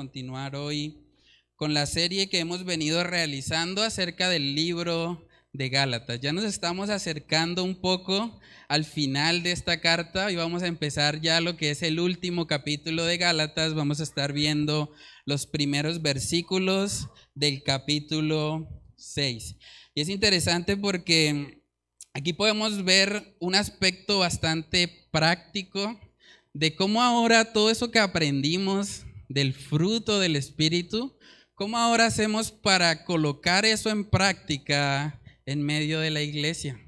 [0.00, 0.96] continuar hoy
[1.56, 6.20] con la serie que hemos venido realizando acerca del libro de Gálatas.
[6.20, 8.40] Ya nos estamos acercando un poco
[8.70, 12.46] al final de esta carta y vamos a empezar ya lo que es el último
[12.46, 13.74] capítulo de Gálatas.
[13.74, 14.90] Vamos a estar viendo
[15.26, 19.56] los primeros versículos del capítulo 6.
[19.94, 21.62] Y es interesante porque
[22.14, 26.00] aquí podemos ver un aspecto bastante práctico
[26.54, 31.16] de cómo ahora todo eso que aprendimos del fruto del Espíritu,
[31.54, 36.78] cómo ahora hacemos para colocar eso en práctica en medio de la iglesia.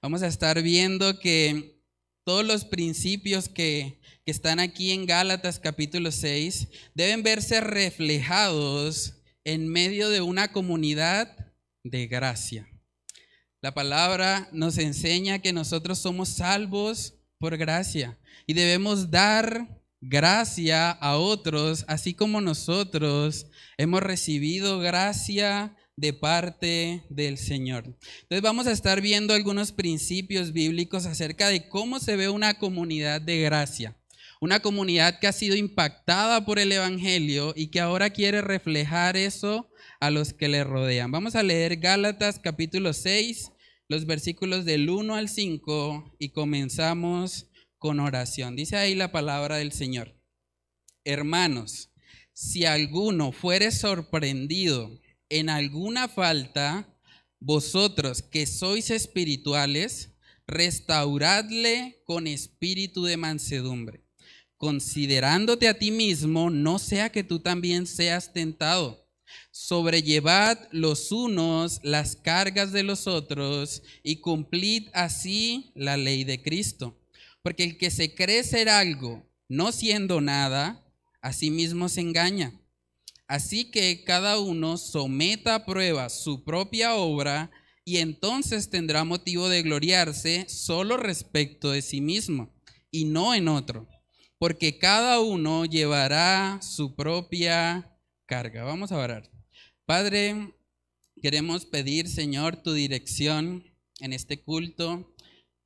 [0.00, 1.82] Vamos a estar viendo que
[2.24, 9.68] todos los principios que, que están aquí en Gálatas capítulo 6 deben verse reflejados en
[9.68, 12.66] medio de una comunidad de gracia.
[13.60, 19.76] La palabra nos enseña que nosotros somos salvos por gracia y debemos dar
[20.08, 27.84] gracia a otros, así como nosotros hemos recibido gracia de parte del Señor.
[27.84, 33.20] Entonces vamos a estar viendo algunos principios bíblicos acerca de cómo se ve una comunidad
[33.20, 33.96] de gracia.
[34.38, 39.70] Una comunidad que ha sido impactada por el Evangelio y que ahora quiere reflejar eso
[39.98, 41.10] a los que le rodean.
[41.10, 43.50] Vamos a leer Gálatas capítulo 6,
[43.88, 47.46] los versículos del 1 al 5 y comenzamos
[47.86, 48.56] con oración.
[48.56, 50.20] Dice ahí la palabra del Señor.
[51.04, 51.90] Hermanos,
[52.32, 54.90] si alguno fuere sorprendido
[55.28, 56.92] en alguna falta,
[57.38, 60.16] vosotros que sois espirituales,
[60.48, 64.04] restauradle con espíritu de mansedumbre,
[64.56, 69.08] considerándote a ti mismo, no sea que tú también seas tentado.
[69.52, 77.00] Sobrellevad los unos las cargas de los otros y cumplid así la ley de Cristo.
[77.46, 80.84] Porque el que se cree ser algo, no siendo nada,
[81.22, 82.60] a sí mismo se engaña.
[83.28, 87.52] Así que cada uno someta a prueba su propia obra
[87.84, 92.52] y entonces tendrá motivo de gloriarse solo respecto de sí mismo
[92.90, 93.88] y no en otro,
[94.38, 97.96] porque cada uno llevará su propia
[98.26, 98.64] carga.
[98.64, 99.30] Vamos a orar.
[99.84, 100.52] Padre,
[101.22, 103.62] queremos pedir, Señor, tu dirección
[104.00, 105.14] en este culto.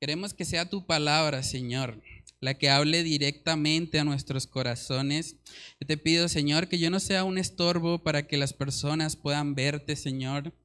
[0.01, 2.01] Queremos que sea tu palabra, Señor,
[2.39, 5.35] la que hable directamente a nuestros corazones.
[5.79, 9.53] Yo te pido, Señor, que yo no sea un estorbo para que las personas puedan
[9.53, 10.55] verte, Señor,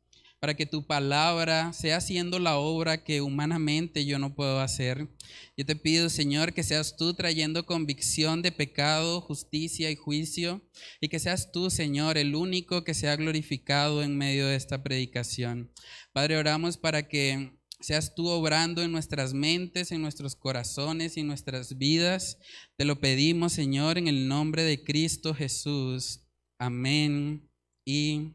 [0.41, 5.07] para que tu palabra sea haciendo la obra que humanamente yo no puedo hacer.
[5.55, 10.63] Yo te pido, Señor, que seas tú trayendo convicción de pecado, justicia y juicio,
[10.99, 15.71] y que seas tú, Señor, el único que sea glorificado en medio de esta predicación.
[16.15, 21.27] Padre, oramos para que seas tú obrando en nuestras mentes, en nuestros corazones y en
[21.27, 22.39] nuestras vidas.
[22.77, 26.21] Te lo pedimos, Señor, en el nombre de Cristo Jesús.
[26.59, 27.49] Amén
[27.85, 28.33] y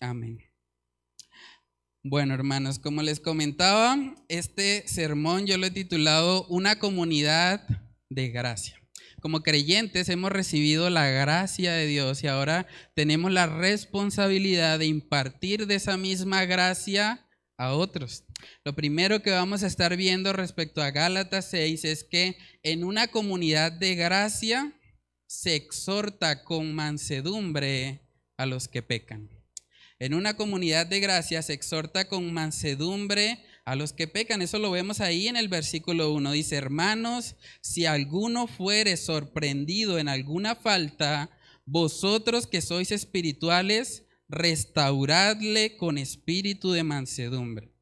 [0.00, 0.38] amén.
[2.04, 3.98] Bueno, hermanos, como les comentaba,
[4.28, 7.66] este sermón yo lo he titulado Una comunidad
[8.08, 8.80] de gracia.
[9.20, 15.66] Como creyentes hemos recibido la gracia de Dios y ahora tenemos la responsabilidad de impartir
[15.66, 17.25] de esa misma gracia
[17.58, 18.24] a otros.
[18.64, 23.08] Lo primero que vamos a estar viendo respecto a Gálatas 6 es que en una
[23.08, 24.72] comunidad de gracia
[25.26, 28.02] se exhorta con mansedumbre
[28.36, 29.30] a los que pecan.
[29.98, 34.42] En una comunidad de gracia se exhorta con mansedumbre a los que pecan.
[34.42, 36.32] Eso lo vemos ahí en el versículo 1.
[36.32, 41.30] Dice, hermanos, si alguno fuere sorprendido en alguna falta,
[41.64, 47.76] vosotros que sois espirituales, restauradle con espíritu de mansedumbre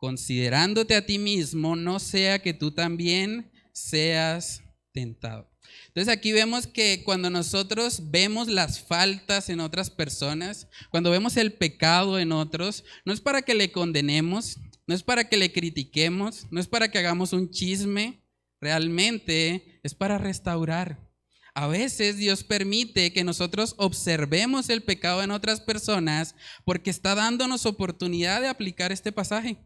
[0.00, 4.62] considerándote a ti mismo, no sea que tú también seas
[4.92, 5.48] tentado.
[5.88, 11.52] Entonces aquí vemos que cuando nosotros vemos las faltas en otras personas, cuando vemos el
[11.52, 16.46] pecado en otros, no es para que le condenemos, no es para que le critiquemos,
[16.50, 18.24] no es para que hagamos un chisme,
[18.58, 21.09] realmente es para restaurar.
[21.54, 27.66] A veces Dios permite que nosotros observemos el pecado en otras personas porque está dándonos
[27.66, 29.58] oportunidad de aplicar este pasaje.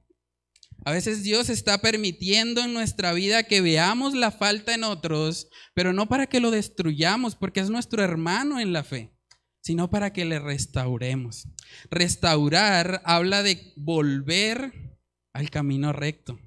[0.84, 5.92] A veces Dios está permitiendo en nuestra vida que veamos la falta en otros, pero
[5.92, 9.16] no para que lo destruyamos, porque es nuestro hermano en la fe,
[9.62, 11.48] sino para que le restauremos.
[11.90, 14.98] Restaurar habla de volver
[15.32, 16.38] al camino recto.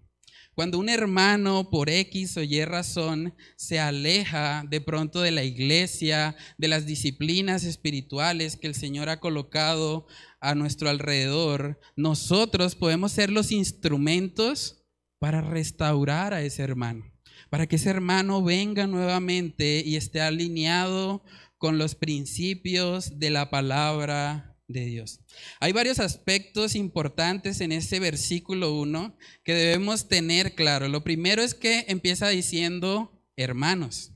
[0.57, 6.35] Cuando un hermano por X o Y razón se aleja de pronto de la iglesia,
[6.57, 10.07] de las disciplinas espirituales que el Señor ha colocado
[10.41, 14.83] a nuestro alrededor, nosotros podemos ser los instrumentos
[15.19, 17.05] para restaurar a ese hermano,
[17.51, 21.23] para que ese hermano venga nuevamente y esté alineado
[21.59, 25.21] con los principios de la palabra de Dios.
[25.59, 30.87] Hay varios aspectos importantes en este versículo 1 que debemos tener claro.
[30.87, 34.11] Lo primero es que empieza diciendo hermanos.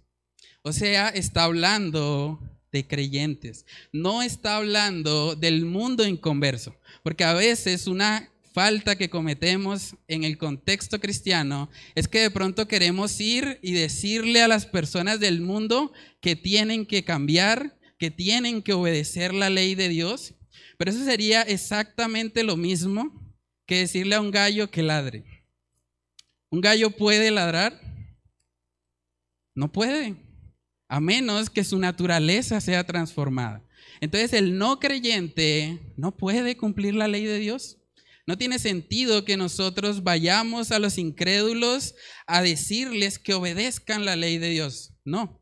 [0.63, 2.39] O sea, está hablando
[2.71, 3.65] de creyentes.
[3.91, 10.37] No está hablando del mundo inconverso, porque a veces una falta que cometemos en el
[10.37, 15.93] contexto cristiano es que de pronto queremos ir y decirle a las personas del mundo
[16.19, 20.33] que tienen que cambiar, que tienen que obedecer la ley de Dios,
[20.77, 23.33] pero eso sería exactamente lo mismo
[23.65, 25.23] que decirle a un gallo que ladre.
[26.49, 27.79] ¿Un gallo puede ladrar?
[29.55, 30.15] No puede,
[30.87, 33.63] a menos que su naturaleza sea transformada.
[34.01, 37.77] Entonces el no creyente no puede cumplir la ley de Dios.
[38.27, 41.95] No tiene sentido que nosotros vayamos a los incrédulos
[42.27, 44.93] a decirles que obedezcan la ley de Dios.
[45.03, 45.41] No.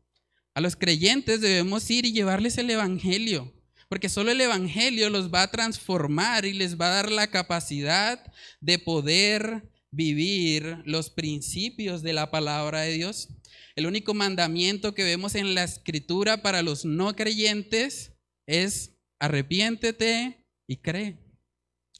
[0.54, 3.54] A los creyentes debemos ir y llevarles el Evangelio,
[3.90, 8.24] porque solo el Evangelio los va a transformar y les va a dar la capacidad
[8.60, 13.30] de poder vivir los principios de la palabra de Dios.
[13.74, 18.12] El único mandamiento que vemos en la escritura para los no creyentes
[18.46, 21.18] es arrepiéntete y cree.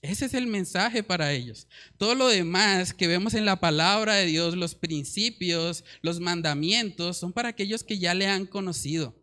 [0.01, 1.67] Ese es el mensaje para ellos.
[1.99, 7.33] Todo lo demás que vemos en la palabra de Dios, los principios, los mandamientos, son
[7.33, 9.20] para aquellos que ya le han conocido,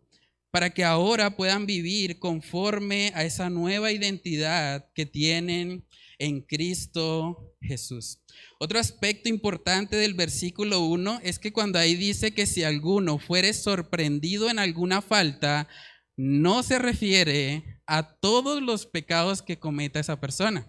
[0.50, 5.84] para que ahora puedan vivir conforme a esa nueva identidad que tienen
[6.18, 8.20] en Cristo Jesús.
[8.58, 13.52] Otro aspecto importante del versículo 1 es que cuando ahí dice que si alguno fuere
[13.52, 15.68] sorprendido en alguna falta,
[16.16, 20.66] no se refiere a todos los pecados que cometa esa persona.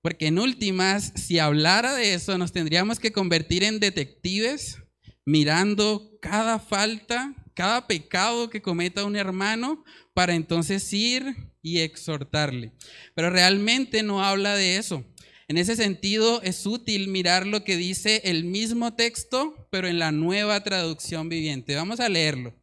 [0.00, 4.78] Porque en últimas, si hablara de eso, nos tendríamos que convertir en detectives
[5.24, 9.84] mirando cada falta, cada pecado que cometa un hermano,
[10.14, 12.72] para entonces ir y exhortarle.
[13.14, 15.04] Pero realmente no habla de eso.
[15.48, 20.12] En ese sentido, es útil mirar lo que dice el mismo texto, pero en la
[20.12, 21.74] nueva traducción viviente.
[21.74, 22.54] Vamos a leerlo.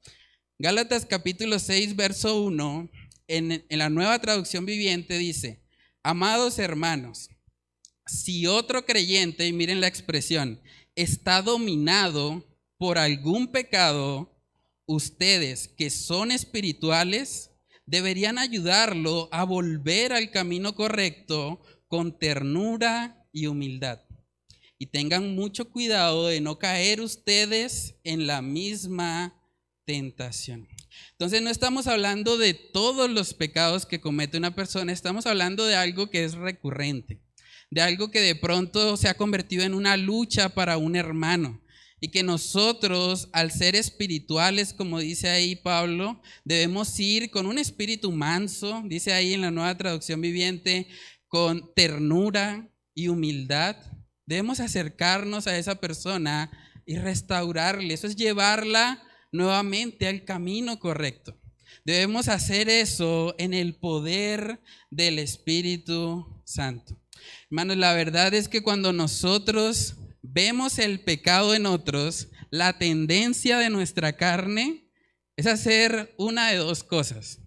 [0.57, 2.89] Gálatas capítulo 6, verso 1
[3.29, 5.61] en, la nueva traducción viviente dice,
[6.03, 7.29] amados hermanos,
[8.05, 10.59] si otro creyente, y miren la expresión,
[10.95, 12.43] está dominado
[12.77, 14.28] por algún pecado,
[14.89, 17.51] ustedes que son espirituales
[17.85, 24.01] deberían ayudarlo a volver al camino correcto con ternura y humildad.
[24.79, 29.35] Y tengan mucho cuidado de no caer ustedes en la misma
[29.85, 30.67] tentación.
[31.11, 35.75] Entonces no estamos hablando de todos los pecados que comete una persona, estamos hablando de
[35.75, 37.21] algo que es recurrente,
[37.69, 41.61] de algo que de pronto se ha convertido en una lucha para un hermano.
[42.01, 48.11] Y que nosotros, al ser espirituales, como dice ahí Pablo, debemos ir con un espíritu
[48.11, 50.87] manso, dice ahí en la nueva traducción viviente,
[51.27, 53.75] con ternura y humildad.
[54.25, 56.51] Debemos acercarnos a esa persona
[56.85, 57.93] y restaurarle.
[57.93, 61.39] Eso es llevarla nuevamente al camino correcto.
[61.85, 64.59] Debemos hacer eso en el poder
[64.89, 66.99] del Espíritu Santo.
[67.49, 69.95] Hermanos, la verdad es que cuando nosotros
[70.31, 74.89] vemos el pecado en otros, la tendencia de nuestra carne
[75.35, 77.39] es hacer una de dos cosas.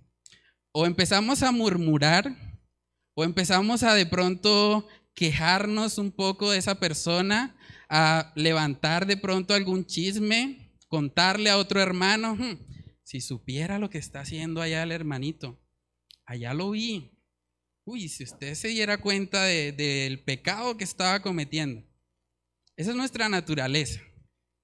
[0.72, 2.34] O empezamos a murmurar,
[3.14, 7.56] o empezamos a de pronto quejarnos un poco de esa persona,
[7.88, 12.58] a levantar de pronto algún chisme, contarle a otro hermano, hmm,
[13.02, 15.60] si supiera lo que está haciendo allá el hermanito,
[16.24, 17.10] allá lo vi.
[17.84, 21.91] Uy, si usted se diera cuenta del pecado que estaba cometiendo.
[22.76, 24.00] Esa es nuestra naturaleza.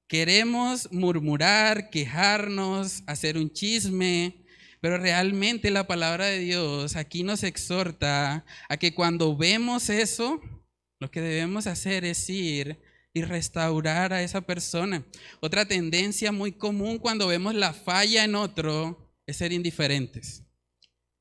[0.09, 4.47] Queremos murmurar, quejarnos, hacer un chisme,
[4.81, 10.41] pero realmente la palabra de Dios aquí nos exhorta a que cuando vemos eso,
[11.01, 12.81] lo que debemos hacer es ir
[13.13, 15.05] y restaurar a esa persona.
[15.41, 20.45] Otra tendencia muy común cuando vemos la falla en otro es ser indiferentes.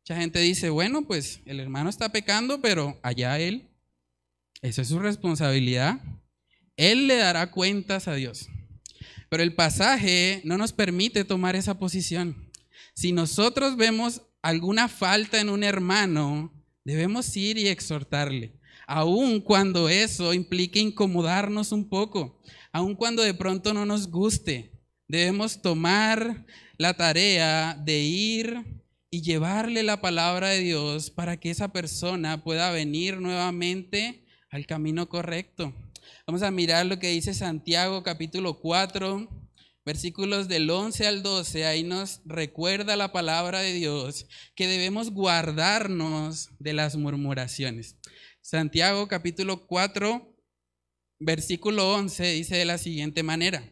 [0.03, 3.70] Mucha gente dice, bueno, pues el hermano está pecando, pero allá él,
[4.62, 6.00] esa es su responsabilidad.
[6.77, 8.48] Él le dará cuentas a Dios.
[9.29, 12.50] Pero el pasaje no nos permite tomar esa posición.
[12.93, 16.53] Si nosotros vemos alguna falta en un hermano,
[16.86, 18.57] debemos ir y exhortarle
[18.88, 22.41] aun cuando eso implique incomodarnos un poco,
[22.72, 24.72] aun cuando de pronto no nos guste,
[25.10, 26.46] debemos tomar
[26.77, 28.63] la tarea de ir
[29.12, 35.10] y llevarle la palabra de Dios para que esa persona pueda venir nuevamente al camino
[35.10, 35.74] correcto.
[36.29, 39.29] Vamos a mirar lo que dice Santiago capítulo 4,
[39.86, 46.50] versículos del 11 al 12, ahí nos recuerda la palabra de Dios que debemos guardarnos
[46.60, 47.96] de las murmuraciones.
[48.41, 50.38] Santiago capítulo 4,
[51.22, 53.63] versículo 11 dice de la siguiente manera,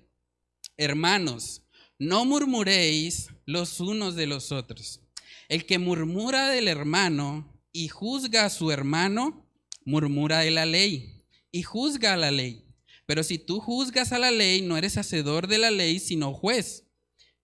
[0.77, 1.67] hermanos,
[1.99, 5.01] no murmuréis los unos de los otros.
[5.49, 9.45] El que murmura del hermano y juzga a su hermano,
[9.83, 11.14] murmura de la ley
[11.55, 12.65] y juzga a la ley.
[13.05, 16.83] Pero si tú juzgas a la ley, no eres hacedor de la ley, sino juez.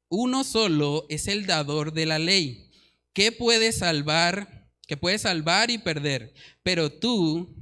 [0.09, 2.69] Uno solo es el dador de la ley.
[3.13, 4.69] ¿Qué puede salvar?
[4.85, 6.33] Que puede salvar y perder.
[6.61, 7.55] Pero tú,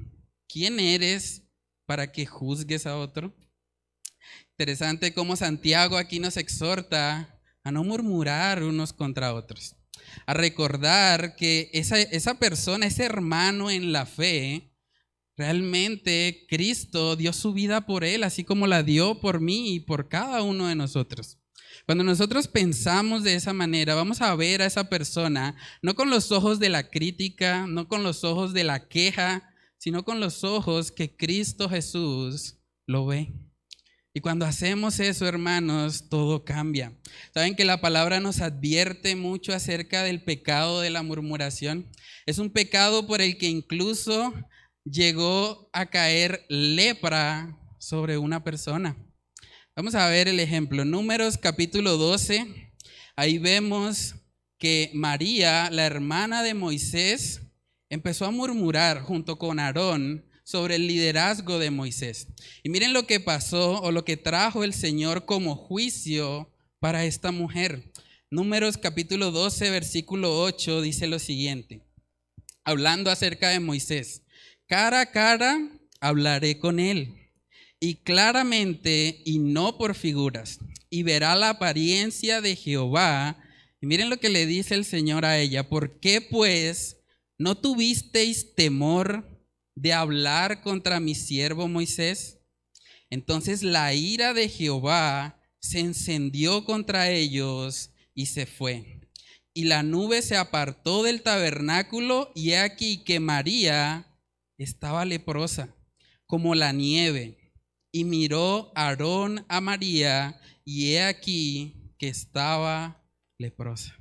[0.48, 1.44] ¿quién eres
[1.86, 3.32] para que juzgues a otro?
[4.58, 9.76] Interesante cómo Santiago aquí nos exhorta a no murmurar unos contra otros,
[10.26, 14.69] a recordar que esa, esa persona, ese hermano en la fe,
[15.40, 20.10] Realmente Cristo dio su vida por él, así como la dio por mí y por
[20.10, 21.38] cada uno de nosotros.
[21.86, 26.34] Cuando nosotros pensamos de esa manera, vamos a ver a esa persona no con los
[26.34, 30.92] ojos de la crítica, no con los ojos de la queja, sino con los ojos
[30.92, 33.32] que Cristo Jesús lo ve.
[34.14, 36.92] Y cuando hacemos eso, hermanos, todo cambia.
[37.34, 41.88] Saben que la palabra nos advierte mucho acerca del pecado de la murmuración.
[42.26, 44.34] Es un pecado por el que incluso
[44.92, 48.98] llegó a caer lepra sobre una persona.
[49.76, 50.86] Vamos a ver el ejemplo.
[50.86, 52.72] Números capítulo 12.
[53.16, 54.16] Ahí vemos
[54.58, 57.42] que María, la hermana de Moisés,
[57.90, 62.28] empezó a murmurar junto con Aarón sobre el liderazgo de Moisés.
[62.64, 67.32] Y miren lo que pasó o lo que trajo el Señor como juicio para esta
[67.32, 67.92] mujer.
[68.32, 71.84] Números capítulo 12, versículo 8 dice lo siguiente,
[72.64, 74.24] hablando acerca de Moisés.
[74.70, 75.68] Cara a cara
[76.00, 77.32] hablaré con él,
[77.80, 80.60] y claramente y no por figuras,
[80.92, 83.44] y verá la apariencia de Jehová.
[83.82, 86.98] Y miren lo que le dice el Señor a ella, ¿por qué pues
[87.40, 89.28] no tuvisteis temor
[89.74, 92.38] de hablar contra mi siervo Moisés?
[93.10, 99.02] Entonces la ira de Jehová se encendió contra ellos y se fue.
[99.52, 104.06] Y la nube se apartó del tabernáculo y he aquí que María
[104.64, 105.76] estaba leprosa,
[106.26, 107.54] como la nieve.
[107.92, 113.04] Y miró Aarón a María, y he aquí que estaba
[113.40, 113.96] leprosa.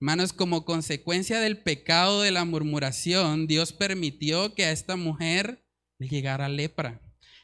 [0.00, 5.66] Hermanos, como consecuencia del pecado de la murmuración, Dios permitió que a esta mujer
[5.98, 7.02] le llegara lepra.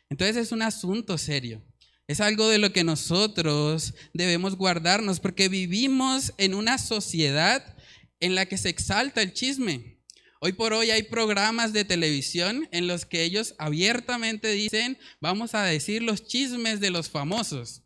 [0.08, 1.62] Entonces es un asunto serio.
[2.08, 7.76] Es algo de lo que nosotros debemos guardarnos porque vivimos en una sociedad
[8.20, 9.95] en la que se exalta el chisme.
[10.38, 15.64] Hoy por hoy hay programas de televisión en los que ellos abiertamente dicen, vamos a
[15.64, 17.82] decir los chismes de los famosos.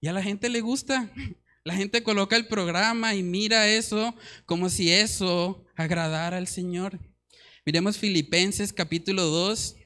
[0.00, 1.12] Y a la gente le gusta.
[1.62, 4.14] La gente coloca el programa y mira eso
[4.46, 6.98] como si eso agradara al Señor.
[7.66, 9.76] Miremos Filipenses capítulo 2.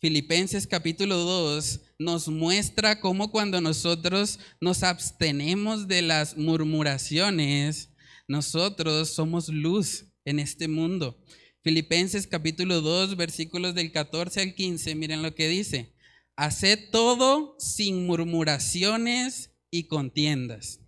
[0.00, 7.90] Filipenses capítulo 2 nos muestra cómo cuando nosotros nos abstenemos de las murmuraciones,
[8.26, 11.18] nosotros somos luz en este mundo.
[11.62, 15.94] Filipenses capítulo 2, versículos del 14 al 15, miren lo que dice.
[16.36, 20.80] Haced todo sin murmuraciones y contiendas,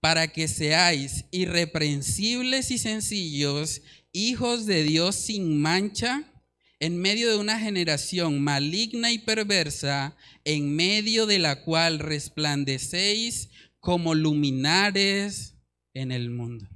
[0.00, 3.82] para que seáis irreprensibles y sencillos,
[4.12, 6.32] hijos de Dios sin mancha,
[6.80, 14.14] en medio de una generación maligna y perversa, en medio de la cual resplandecéis como
[14.14, 15.54] luminares
[15.94, 16.68] en el mundo.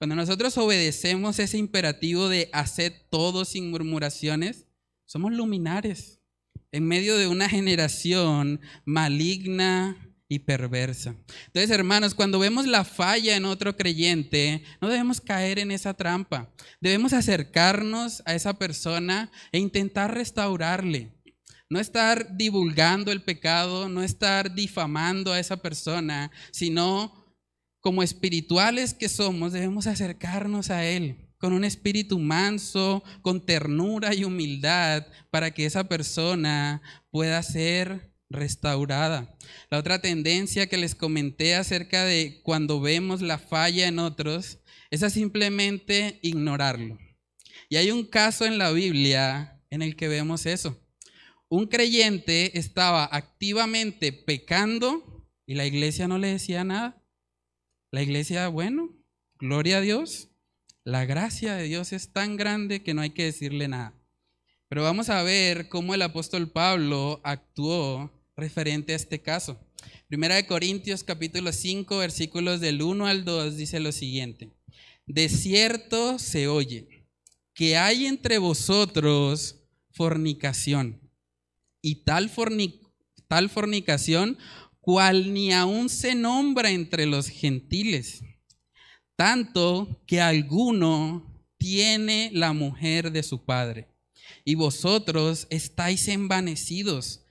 [0.00, 4.64] Cuando nosotros obedecemos ese imperativo de hacer todo sin murmuraciones,
[5.04, 6.22] somos luminares
[6.72, 11.14] en medio de una generación maligna y perversa.
[11.48, 16.50] Entonces, hermanos, cuando vemos la falla en otro creyente, no debemos caer en esa trampa.
[16.80, 21.12] Debemos acercarnos a esa persona e intentar restaurarle.
[21.68, 27.19] No estar divulgando el pecado, no estar difamando a esa persona, sino
[27.80, 34.24] como espirituales que somos, debemos acercarnos a Él con un espíritu manso, con ternura y
[34.24, 39.34] humildad, para que esa persona pueda ser restaurada.
[39.70, 44.58] La otra tendencia que les comenté acerca de cuando vemos la falla en otros
[44.90, 46.98] es a simplemente ignorarlo.
[47.70, 50.78] Y hay un caso en la Biblia en el que vemos eso.
[51.48, 56.99] Un creyente estaba activamente pecando y la iglesia no le decía nada.
[57.92, 58.96] La iglesia, bueno,
[59.40, 60.28] gloria a Dios.
[60.84, 63.92] La gracia de Dios es tan grande que no hay que decirle nada.
[64.68, 69.58] Pero vamos a ver cómo el apóstol Pablo actuó referente a este caso.
[70.06, 74.52] Primera de Corintios capítulo 5 versículos del 1 al 2 dice lo siguiente.
[75.06, 77.08] De cierto se oye
[77.54, 81.00] que hay entre vosotros fornicación
[81.82, 82.30] y tal,
[83.26, 84.38] tal fornicación
[84.90, 88.24] cual ni aún se nombra entre los gentiles,
[89.14, 93.86] tanto que alguno tiene la mujer de su padre
[94.44, 97.24] y vosotros estáis envanecidos.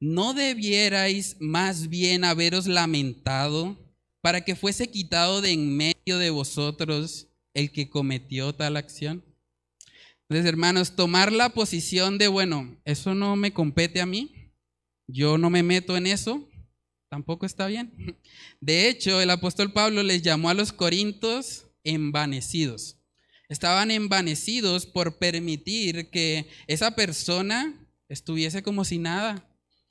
[0.00, 3.76] ¿No debierais más bien haberos lamentado
[4.22, 9.22] para que fuese quitado de en medio de vosotros el que cometió tal acción?
[10.30, 14.54] Entonces, hermanos, tomar la posición de, bueno, eso no me compete a mí,
[15.06, 16.48] yo no me meto en eso,
[17.12, 18.16] tampoco está bien.
[18.62, 22.96] De hecho, el apóstol Pablo les llamó a los corintios envanecidos.
[23.50, 29.46] Estaban envanecidos por permitir que esa persona estuviese como si nada,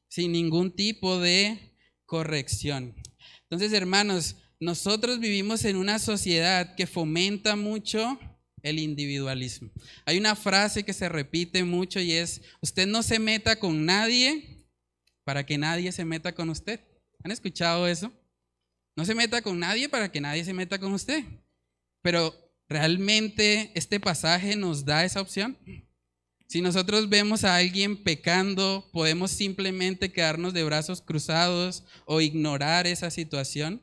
[0.07, 1.75] sin ningún tipo de
[2.07, 2.95] corrección.
[3.43, 8.19] Entonces, hermanos, nosotros vivimos en una sociedad que fomenta mucho
[8.63, 9.69] el individualismo.
[10.05, 14.65] Hay una frase que se repite mucho y es, usted no se meta con nadie
[15.23, 16.79] para que nadie se meta con usted.
[17.23, 18.11] ¿Han escuchado eso?
[18.95, 21.23] No se meta con nadie para que nadie se meta con usted.
[22.01, 22.33] Pero
[22.71, 25.57] ¿Realmente este pasaje nos da esa opción?
[26.47, 33.11] Si nosotros vemos a alguien pecando, ¿podemos simplemente quedarnos de brazos cruzados o ignorar esa
[33.11, 33.81] situación?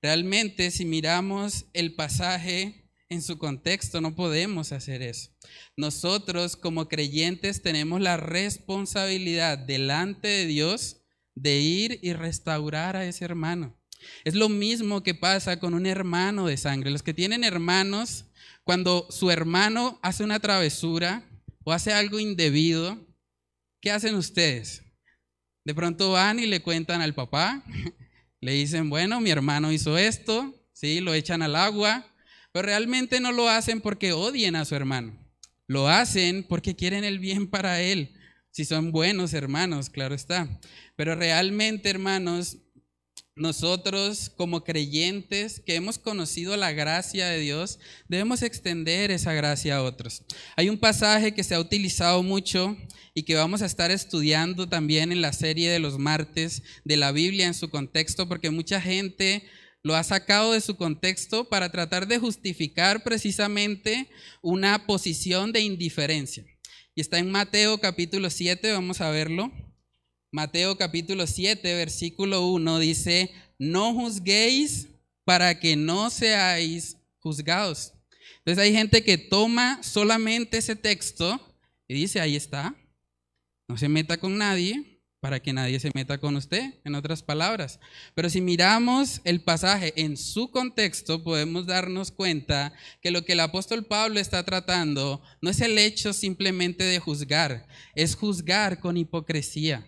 [0.00, 5.28] Realmente, si miramos el pasaje en su contexto, no podemos hacer eso.
[5.76, 11.01] Nosotros como creyentes tenemos la responsabilidad delante de Dios
[11.34, 13.76] de ir y restaurar a ese hermano.
[14.24, 16.90] Es lo mismo que pasa con un hermano de sangre.
[16.90, 18.26] Los que tienen hermanos,
[18.64, 21.24] cuando su hermano hace una travesura
[21.64, 22.98] o hace algo indebido,
[23.80, 24.82] ¿qué hacen ustedes?
[25.64, 27.62] De pronto van y le cuentan al papá,
[28.40, 32.06] le dicen, bueno, mi hermano hizo esto, sí, lo echan al agua,
[32.52, 35.18] pero realmente no lo hacen porque odien a su hermano.
[35.66, 38.14] Lo hacen porque quieren el bien para él.
[38.52, 40.60] Si son buenos hermanos, claro está.
[40.94, 42.58] Pero realmente, hermanos,
[43.34, 49.82] nosotros como creyentes que hemos conocido la gracia de Dios, debemos extender esa gracia a
[49.82, 50.22] otros.
[50.54, 52.76] Hay un pasaje que se ha utilizado mucho
[53.14, 57.10] y que vamos a estar estudiando también en la serie de los martes de la
[57.10, 59.44] Biblia en su contexto, porque mucha gente
[59.82, 64.10] lo ha sacado de su contexto para tratar de justificar precisamente
[64.42, 66.44] una posición de indiferencia.
[66.94, 69.50] Y está en Mateo capítulo 7, vamos a verlo.
[70.30, 74.88] Mateo capítulo 7, versículo 1 dice, no juzguéis
[75.24, 77.94] para que no seáis juzgados.
[78.38, 81.40] Entonces hay gente que toma solamente ese texto
[81.88, 82.74] y dice, ahí está,
[83.68, 84.91] no se meta con nadie
[85.22, 87.80] para que nadie se meta con usted, en otras palabras.
[88.14, 93.40] Pero si miramos el pasaje en su contexto, podemos darnos cuenta que lo que el
[93.40, 99.86] apóstol Pablo está tratando no es el hecho simplemente de juzgar, es juzgar con hipocresía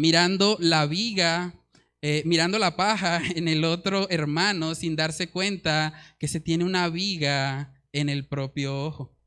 [0.00, 1.54] mirando la viga,
[2.00, 6.88] eh, mirando la paja en el otro hermano sin darse cuenta que se tiene una
[6.88, 9.19] viga en el propio ojo.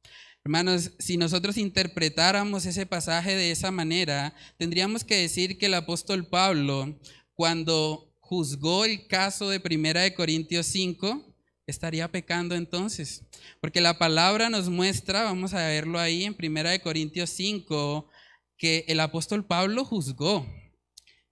[0.45, 6.27] Hermanos, si nosotros interpretáramos ese pasaje de esa manera, tendríamos que decir que el apóstol
[6.27, 6.99] Pablo,
[7.33, 11.33] cuando juzgó el caso de Primera de Corintios 5,
[11.65, 13.23] estaría pecando entonces.
[13.61, 18.09] Porque la palabra nos muestra, vamos a verlo ahí en Primera de Corintios 5,
[18.57, 20.45] que el apóstol Pablo juzgó.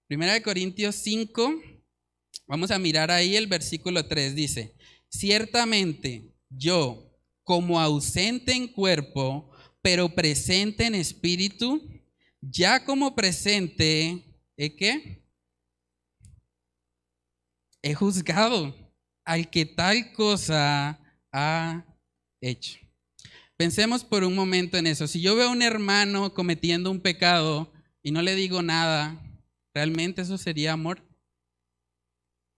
[0.06, 1.52] Primera de Corintios 5,
[2.46, 4.74] vamos a mirar ahí el versículo 3, dice,
[5.10, 7.11] ciertamente yo,
[7.44, 9.50] como ausente en cuerpo,
[9.80, 11.88] pero presente en espíritu,
[12.40, 14.24] ya como presente,
[14.56, 15.22] ¿eh qué?
[17.82, 18.74] He juzgado
[19.24, 21.00] al que tal cosa
[21.32, 21.84] ha
[22.40, 22.78] hecho.
[23.56, 25.06] Pensemos por un momento en eso.
[25.06, 29.20] Si yo veo a un hermano cometiendo un pecado y no le digo nada,
[29.74, 31.02] ¿Realmente eso sería amor?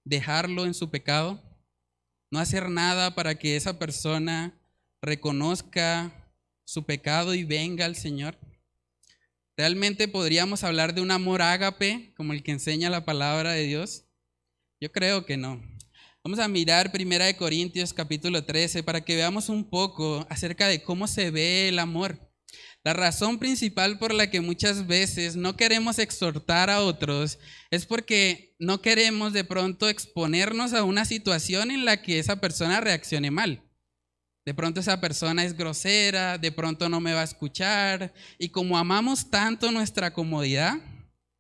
[0.05, 1.41] ¿Dejarlo en su pecado?
[2.31, 4.59] ¿No hacer nada para que esa persona
[5.05, 6.13] reconozca
[6.65, 8.39] su pecado y venga al Señor?
[9.57, 14.05] ¿Realmente podríamos hablar de un amor ágape como el que enseña la palabra de Dios?
[14.81, 15.63] Yo creo que no.
[16.25, 20.83] Vamos a mirar Primera de Corintios capítulo 13 para que veamos un poco acerca de
[20.83, 22.19] cómo se ve el amor.
[22.83, 27.39] La razón principal por la que muchas veces no queremos exhortar a otros
[27.71, 32.81] es porque no queremos de pronto exponernos a una situación en la que esa persona
[32.83, 33.64] reaccione mal.
[34.45, 38.77] De pronto esa persona es grosera, de pronto no me va a escuchar y como
[38.77, 40.75] amamos tanto nuestra comodidad,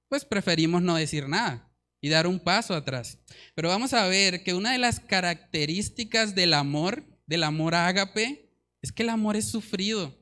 [0.08, 3.18] pues preferimos no decir nada y dar un paso atrás.
[3.54, 8.90] Pero vamos a ver que una de las características del amor, del amor ágape, es
[8.90, 10.14] que el amor es sufrido.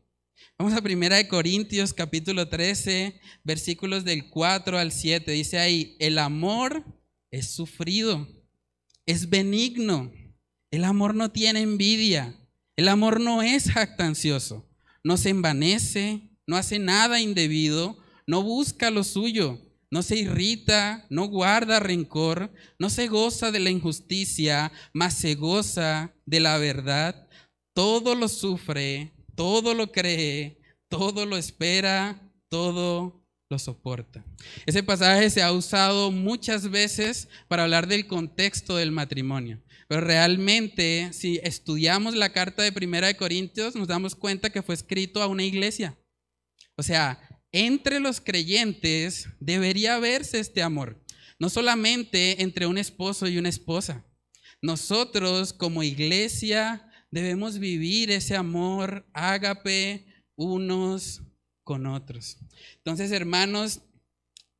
[0.58, 5.30] Vamos a primera de Corintios capítulo 13, versículos del 4 al 7.
[5.30, 6.84] Dice ahí, el amor
[7.30, 8.28] es sufrido,
[9.06, 10.12] es benigno.
[10.70, 12.41] El amor no tiene envidia.
[12.76, 14.68] El amor no es jactancioso.
[15.04, 21.26] No se envanece, no hace nada indebido, no busca lo suyo, no se irrita, no
[21.26, 27.28] guarda rencor, no se goza de la injusticia, mas se goza de la verdad.
[27.74, 34.24] Todo lo sufre, todo lo cree, todo lo espera, todo lo soporta.
[34.64, 39.60] Ese pasaje se ha usado muchas veces para hablar del contexto del matrimonio.
[39.92, 44.74] Pero realmente, si estudiamos la carta de Primera de Corintios, nos damos cuenta que fue
[44.74, 45.98] escrito a una iglesia.
[46.76, 47.20] O sea,
[47.52, 50.98] entre los creyentes debería verse este amor,
[51.38, 54.02] no solamente entre un esposo y una esposa.
[54.62, 61.20] Nosotros como iglesia debemos vivir ese amor ágape unos
[61.64, 62.38] con otros.
[62.78, 63.82] Entonces, hermanos,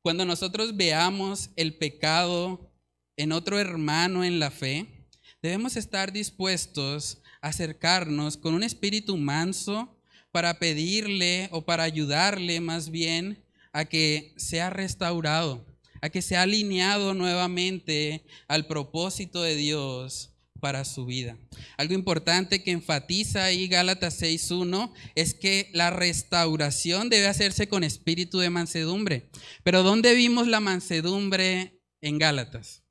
[0.03, 2.71] cuando nosotros veamos el pecado
[3.17, 5.02] en otro hermano en la fe,
[5.43, 9.99] debemos estar dispuestos a acercarnos con un espíritu manso
[10.31, 15.65] para pedirle o para ayudarle más bien a que sea restaurado,
[16.01, 21.37] a que sea alineado nuevamente al propósito de Dios para su vida.
[21.75, 28.39] Algo importante que enfatiza ahí Gálatas 6.1 es que la restauración debe hacerse con espíritu
[28.39, 29.29] de mansedumbre.
[29.63, 32.82] Pero ¿dónde vimos la mansedumbre en Gálatas?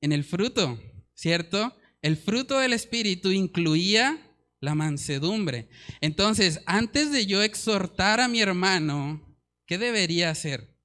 [0.00, 0.78] En el fruto,
[1.14, 1.76] ¿cierto?
[2.02, 4.22] El fruto del espíritu incluía
[4.60, 5.68] la mansedumbre.
[6.00, 10.76] Entonces, antes de yo exhortar a mi hermano, ¿qué debería hacer?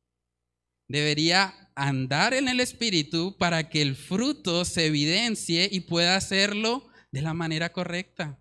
[0.88, 7.22] Debería andar en el Espíritu para que el fruto se evidencie y pueda hacerlo de
[7.22, 8.40] la manera correcta.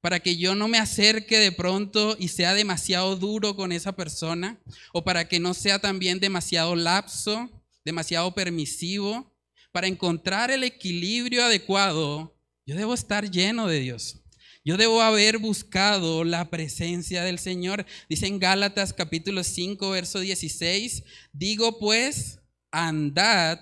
[0.00, 4.60] Para que yo no me acerque de pronto y sea demasiado duro con esa persona,
[4.92, 7.50] o para que no sea también demasiado lapso,
[7.84, 9.33] demasiado permisivo.
[9.74, 12.32] Para encontrar el equilibrio adecuado,
[12.64, 14.20] yo debo estar lleno de Dios.
[14.64, 17.84] Yo debo haber buscado la presencia del Señor.
[18.08, 22.38] Dice en Gálatas capítulo 5, verso 16, digo pues,
[22.70, 23.58] andad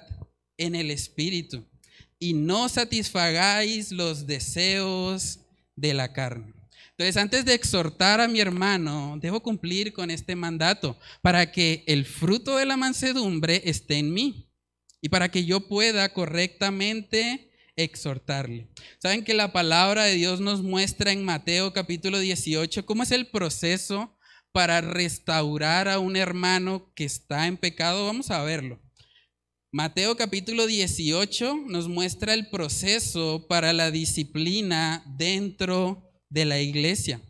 [0.59, 1.65] en el Espíritu
[2.19, 5.41] y no satisfagáis los deseos
[5.77, 6.53] de la carne.
[6.91, 12.05] Entonces, antes de exhortar a mi hermano, debo cumplir con este mandato para que el
[12.05, 14.52] fruto de la mansedumbre esté en mí
[15.03, 18.69] y para que yo pueda correctamente exhortarle.
[19.01, 23.27] Saben que la palabra de Dios nos muestra en Mateo capítulo 18 cómo es el
[23.27, 24.17] proceso
[24.53, 28.07] para restaurar a un hermano que está en pecado.
[28.07, 28.81] Vamos a verlo.
[29.73, 37.21] Mateo capítulo 18 nos muestra el proceso para la disciplina dentro de la iglesia.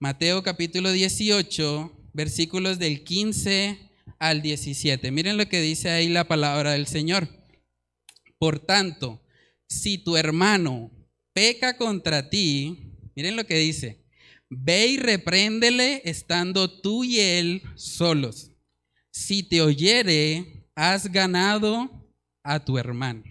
[0.00, 3.85] Mateo capítulo 18, versículos del 15
[4.18, 5.10] al 17.
[5.10, 7.28] Miren lo que dice ahí la palabra del Señor.
[8.38, 9.22] Por tanto,
[9.68, 10.90] si tu hermano
[11.32, 14.04] peca contra ti, miren lo que dice,
[14.48, 18.52] ve y repréndele estando tú y él solos.
[19.10, 21.90] Si te oyere, has ganado
[22.42, 23.24] a tu hermano.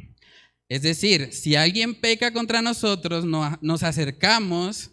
[0.68, 4.92] Es decir, si alguien peca contra nosotros, nos acercamos,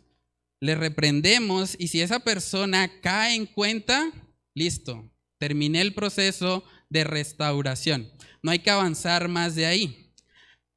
[0.60, 4.12] le reprendemos y si esa persona cae en cuenta,
[4.54, 5.11] listo,
[5.42, 8.08] terminé el proceso de restauración.
[8.44, 10.14] No hay que avanzar más de ahí.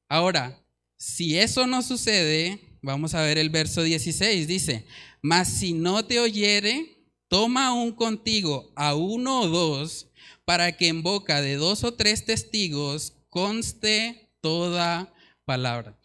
[0.10, 0.66] Ahora,
[0.98, 4.88] si eso no sucede, vamos a ver el verso 16, dice,
[5.22, 6.98] mas si no te oyere,
[7.28, 10.08] toma aún contigo a uno o dos
[10.46, 15.14] para que en boca de dos o tres testigos conste toda
[15.46, 15.96] palabra.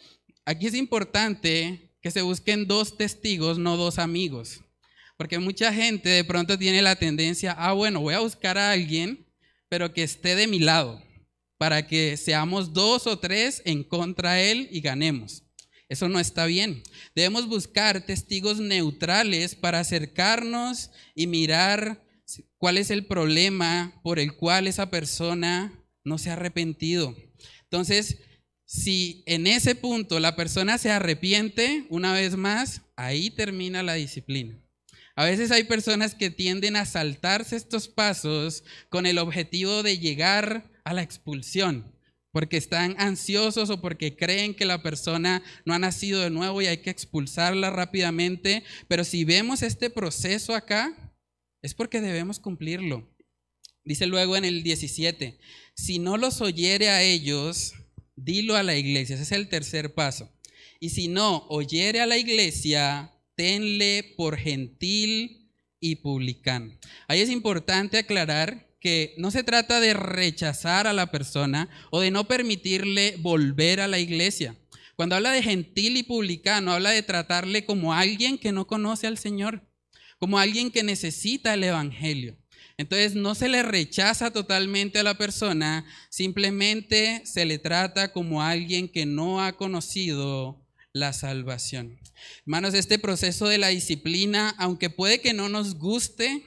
[0.45, 4.61] Aquí es importante que se busquen dos testigos, no dos amigos.
[5.21, 9.27] Porque mucha gente de pronto tiene la tendencia, ah, bueno, voy a buscar a alguien,
[9.69, 11.05] pero que esté de mi lado,
[11.59, 15.43] para que seamos dos o tres en contra de él y ganemos.
[15.91, 16.83] Eso no está bien.
[17.15, 22.03] Debemos buscar testigos neutrales para acercarnos y mirar
[22.57, 27.15] cuál es el problema por el cual esa persona no se ha arrepentido.
[27.65, 28.21] Entonces,
[28.65, 34.59] si en ese punto la persona se arrepiente, una vez más, ahí termina la disciplina.
[35.21, 40.73] A veces hay personas que tienden a saltarse estos pasos con el objetivo de llegar
[40.83, 41.95] a la expulsión,
[42.33, 46.69] porque están ansiosos o porque creen que la persona no ha nacido de nuevo y
[46.69, 48.65] hay que expulsarla rápidamente.
[48.89, 51.13] Pero si vemos este proceso acá,
[51.61, 53.07] es porque debemos cumplirlo.
[53.85, 55.39] Dice luego en el 17,
[55.75, 57.75] si no los oyere a ellos,
[58.17, 59.17] dilo a la iglesia.
[59.17, 60.33] Ese es el tercer paso.
[60.81, 65.51] Y si no oyere a la iglesia, tenle por gentil
[65.81, 66.79] y publicano.
[67.09, 72.11] Ahí es importante aclarar que no se trata de rechazar a la persona o de
[72.11, 74.59] no permitirle volver a la iglesia.
[74.95, 79.17] Cuando habla de gentil y publicano, habla de tratarle como alguien que no conoce al
[79.17, 79.67] Señor,
[80.19, 82.37] como alguien que necesita el Evangelio.
[82.77, 88.87] Entonces no se le rechaza totalmente a la persona, simplemente se le trata como alguien
[88.87, 90.60] que no ha conocido
[90.93, 91.99] la salvación.
[92.41, 96.45] Hermanos, este proceso de la disciplina, aunque puede que no nos guste,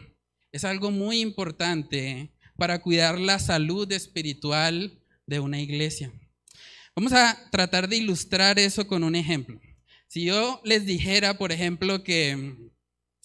[0.52, 6.12] es algo muy importante para cuidar la salud espiritual de una iglesia.
[6.96, 9.60] Vamos a tratar de ilustrar eso con un ejemplo.
[10.08, 12.56] Si yo les dijera, por ejemplo, que,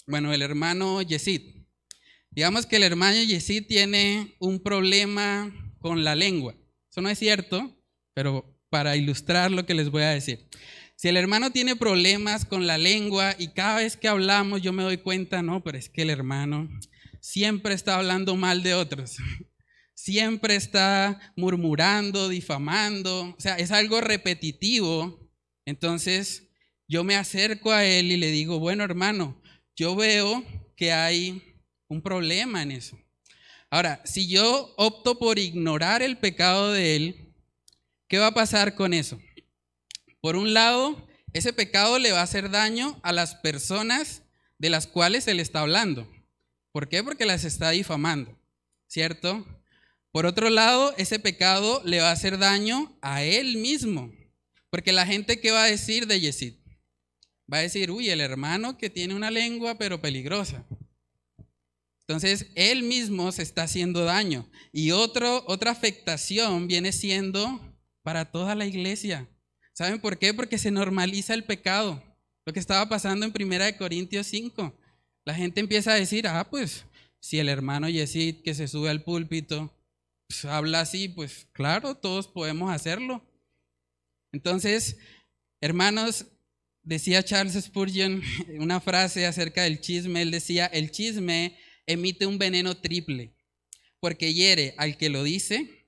[0.06, 1.58] bueno, el hermano Yesid,
[2.38, 6.54] Digamos que el hermano Yesid tiene un problema con la lengua.
[6.88, 7.76] Eso no es cierto,
[8.14, 10.46] pero para ilustrar lo que les voy a decir.
[10.98, 14.82] Si el hermano tiene problemas con la lengua y cada vez que hablamos yo me
[14.82, 16.68] doy cuenta, no, pero es que el hermano
[17.20, 19.16] siempre está hablando mal de otros.
[19.94, 23.34] Siempre está murmurando, difamando.
[23.36, 25.28] O sea, es algo repetitivo.
[25.66, 26.48] Entonces
[26.88, 29.40] yo me acerco a él y le digo, bueno hermano,
[29.76, 30.44] yo veo
[30.76, 31.42] que hay
[31.88, 32.98] un problema en eso.
[33.70, 37.34] Ahora, si yo opto por ignorar el pecado de él,
[38.08, 39.20] ¿qué va a pasar con eso?
[40.20, 44.22] Por un lado, ese pecado le va a hacer daño a las personas
[44.58, 46.10] de las cuales él está hablando.
[46.72, 47.04] ¿Por qué?
[47.04, 48.36] Porque las está difamando,
[48.86, 49.46] ¿cierto?
[50.10, 54.12] Por otro lado, ese pecado le va a hacer daño a él mismo.
[54.70, 56.54] Porque la gente, ¿qué va a decir de Yesid?
[57.52, 60.64] Va a decir, uy, el hermano que tiene una lengua pero peligrosa.
[62.00, 64.50] Entonces, él mismo se está haciendo daño.
[64.72, 67.60] Y otra afectación viene siendo
[68.02, 69.28] para toda la iglesia.
[69.78, 70.34] ¿Saben por qué?
[70.34, 72.02] Porque se normaliza el pecado.
[72.44, 74.76] Lo que estaba pasando en 1 Corintios 5.
[75.24, 76.84] La gente empieza a decir, ah, pues,
[77.20, 79.72] si el hermano Yesid que se sube al púlpito
[80.26, 83.24] pues, habla así, pues claro, todos podemos hacerlo.
[84.32, 84.96] Entonces,
[85.60, 86.26] hermanos,
[86.82, 88.20] decía Charles Spurgeon
[88.58, 90.22] una frase acerca del chisme.
[90.22, 93.32] Él decía, el chisme emite un veneno triple,
[94.00, 95.86] porque hiere al que lo dice,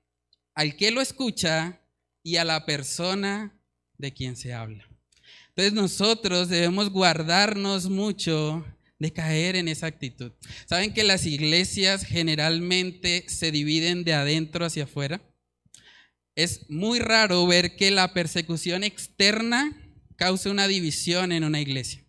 [0.55, 1.81] al que lo escucha
[2.23, 3.57] y a la persona
[4.01, 4.85] de quien se habla.
[5.49, 8.65] Entonces nosotros debemos guardarnos mucho
[8.99, 10.31] de caer en esa actitud.
[10.67, 15.21] ¿Saben que las iglesias generalmente se dividen de adentro hacia afuera?
[16.35, 19.77] Es muy raro ver que la persecución externa
[20.15, 22.03] cause una división en una iglesia.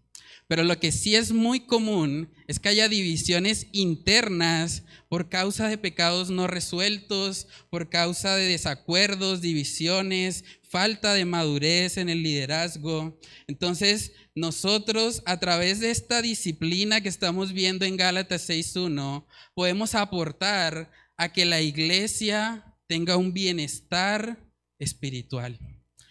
[0.46, 5.78] Pero lo que sí es muy común es que haya divisiones internas por causa de
[5.78, 13.18] pecados no resueltos, por causa de desacuerdos, divisiones, falta de madurez en el liderazgo.
[13.46, 20.90] Entonces, nosotros a través de esta disciplina que estamos viendo en Gálatas 6.1, podemos aportar
[21.16, 24.38] a que la iglesia tenga un bienestar
[24.78, 25.58] espiritual,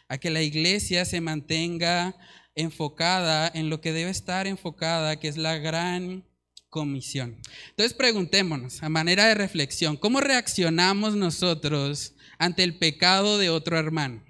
[0.08, 2.16] a que la iglesia se mantenga
[2.56, 6.26] enfocada en lo que debe estar enfocada, que es la gran
[6.72, 7.40] comisión.
[7.70, 14.26] Entonces preguntémonos, a manera de reflexión, ¿cómo reaccionamos nosotros ante el pecado de otro hermano?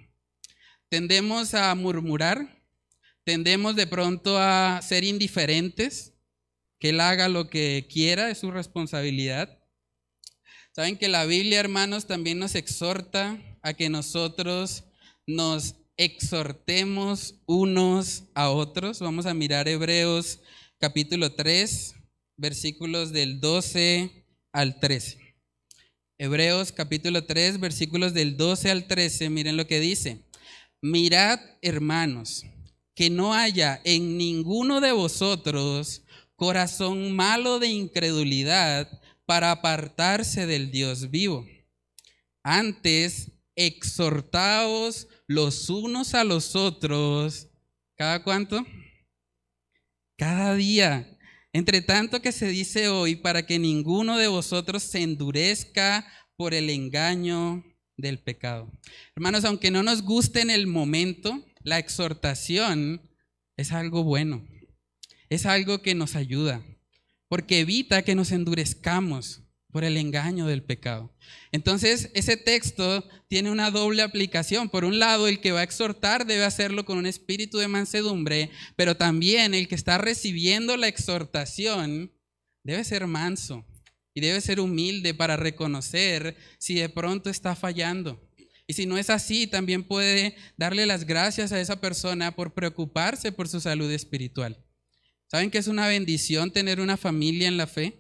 [0.90, 2.62] ¿Tendemos a murmurar?
[3.24, 6.14] ¿Tendemos de pronto a ser indiferentes?
[6.80, 9.60] Que él haga lo que quiera, es su responsabilidad.
[10.76, 14.86] Saben que la Biblia, hermanos, también nos exhorta a que nosotros
[15.28, 19.00] nos exhortemos unos a otros.
[19.00, 20.40] Vamos a mirar Hebreos
[20.80, 21.94] capítulo 3,
[22.42, 25.36] versículos del 12 al 13.
[26.18, 30.26] Hebreos capítulo 3, versículos del 12 al 13, miren lo que dice.
[30.82, 32.44] Mirad, hermanos,
[32.96, 36.02] que no haya en ninguno de vosotros
[36.36, 38.90] corazón malo de incredulidad
[39.28, 41.46] para apartarse del Dios vivo.
[42.42, 47.50] Antes, exhortaos los unos a los otros,
[47.96, 48.66] ¿cada cuánto?
[50.18, 51.11] Cada día.
[51.54, 56.70] Entre tanto que se dice hoy, para que ninguno de vosotros se endurezca por el
[56.70, 57.64] engaño
[57.98, 58.72] del pecado.
[59.16, 63.02] Hermanos, aunque no nos guste en el momento, la exhortación
[63.58, 64.48] es algo bueno.
[65.30, 66.64] Es algo que nos ayuda,
[67.28, 69.41] porque evita que nos endurezcamos
[69.72, 71.14] por el engaño del pecado.
[71.52, 74.70] Entonces, ese texto tiene una doble aplicación.
[74.70, 78.52] Por un lado, el que va a exhortar debe hacerlo con un espíritu de mansedumbre,
[78.76, 82.12] pero también el que está recibiendo la exhortación
[82.64, 83.66] debe ser manso,
[84.14, 88.22] y debe ser humilde para reconocer si de pronto está fallando.
[88.68, 93.32] Y si no es así, también puede darle las gracias a esa persona por preocuparse
[93.32, 94.64] por su salud espiritual.
[95.28, 97.98] ¿Saben que es una bendición tener una familia en la fe?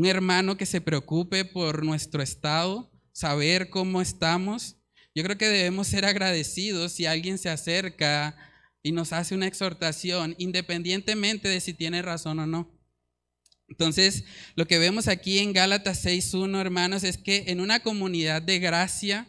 [0.00, 4.78] Un hermano que se preocupe por nuestro estado, saber cómo estamos.
[5.14, 8.34] Yo creo que debemos ser agradecidos si alguien se acerca
[8.82, 12.80] y nos hace una exhortación, independientemente de si tiene razón o no.
[13.68, 18.58] Entonces, lo que vemos aquí en Gálatas 6.1, hermanos, es que en una comunidad de
[18.58, 19.28] gracia,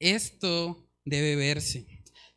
[0.00, 1.86] esto debe verse,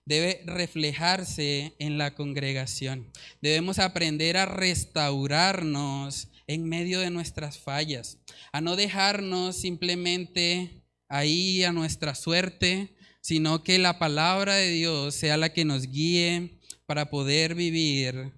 [0.05, 3.11] debe reflejarse en la congregación.
[3.41, 8.19] Debemos aprender a restaurarnos en medio de nuestras fallas,
[8.51, 15.37] a no dejarnos simplemente ahí a nuestra suerte, sino que la palabra de Dios sea
[15.37, 18.31] la que nos guíe para poder vivir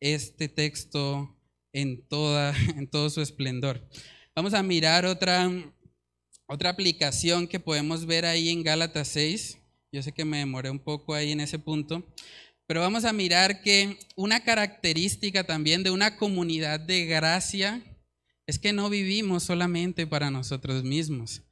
[0.00, 1.36] este texto
[1.72, 3.86] en, toda, en todo su esplendor.
[4.34, 5.50] Vamos a mirar otra,
[6.46, 9.58] otra aplicación que podemos ver ahí en Gálatas 6.
[9.92, 12.06] Yo sé que me demoré un poco ahí en ese punto,
[12.66, 17.82] pero vamos a mirar que una característica también de una comunidad de gracia
[18.46, 21.42] es que no vivimos solamente para nosotros mismos,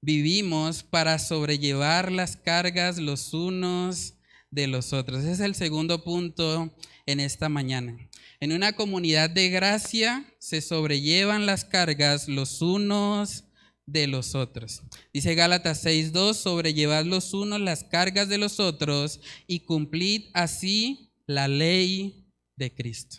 [0.00, 4.14] vivimos para sobrellevar las cargas los unos
[4.50, 5.20] de los otros.
[5.20, 6.74] Ese es el segundo punto
[7.06, 7.96] en esta mañana.
[8.40, 13.44] En una comunidad de gracia se sobrellevan las cargas los unos
[13.86, 14.82] de los otros.
[15.12, 21.48] Dice Gálatas 6.2, sobrellevad los unos las cargas de los otros y cumplid así la
[21.48, 23.18] ley de Cristo.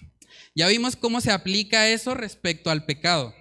[0.53, 3.33] Ya vimos cómo se aplica eso respecto al pecado.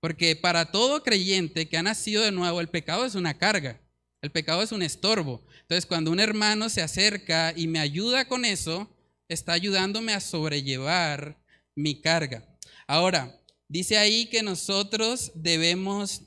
[0.00, 3.80] Porque para todo creyente que ha nacido de nuevo, el pecado es una carga,
[4.20, 5.42] el pecado es un estorbo.
[5.62, 8.90] Entonces, cuando un hermano se acerca y me ayuda con eso,
[9.28, 11.42] está ayudándome a sobrellevar
[11.74, 12.46] mi carga.
[12.86, 16.22] Ahora, dice ahí que nosotros debemos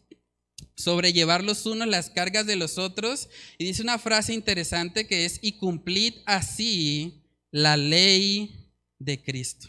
[0.77, 3.27] sobrellevar los unos las cargas de los otros.
[3.57, 9.67] Y dice una frase interesante que es, y cumplid así la ley de Cristo.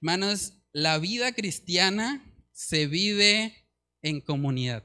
[0.00, 3.68] Hermanos, la vida cristiana se vive
[4.02, 4.84] en comunidad.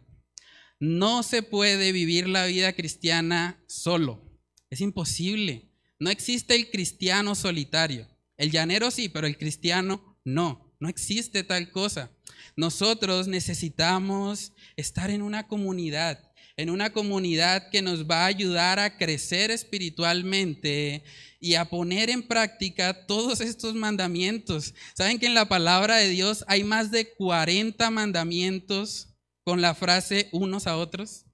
[0.80, 4.40] No se puede vivir la vida cristiana solo.
[4.70, 5.70] Es imposible.
[6.00, 8.08] No existe el cristiano solitario.
[8.38, 10.71] El llanero sí, pero el cristiano no.
[10.82, 12.10] No existe tal cosa.
[12.56, 18.98] Nosotros necesitamos estar en una comunidad, en una comunidad que nos va a ayudar a
[18.98, 21.04] crecer espiritualmente
[21.40, 24.74] y a poner en práctica todos estos mandamientos.
[24.98, 29.10] ¿Saben que en la palabra de Dios hay más de 40 mandamientos
[29.44, 31.26] con la frase unos a otros?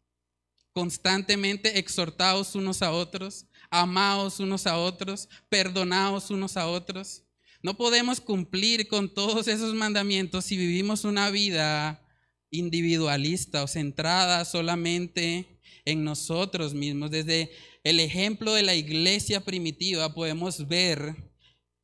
[0.74, 7.24] Constantemente exhortados unos a otros, amados unos a otros, perdonados unos a otros.
[7.64, 12.04] No podemos cumplir con todos esos mandamientos si vivimos una vida
[12.52, 17.10] individualista o centrada solamente en nosotros mismos.
[17.10, 17.52] Desde
[17.84, 21.16] el ejemplo de la iglesia primitiva podemos ver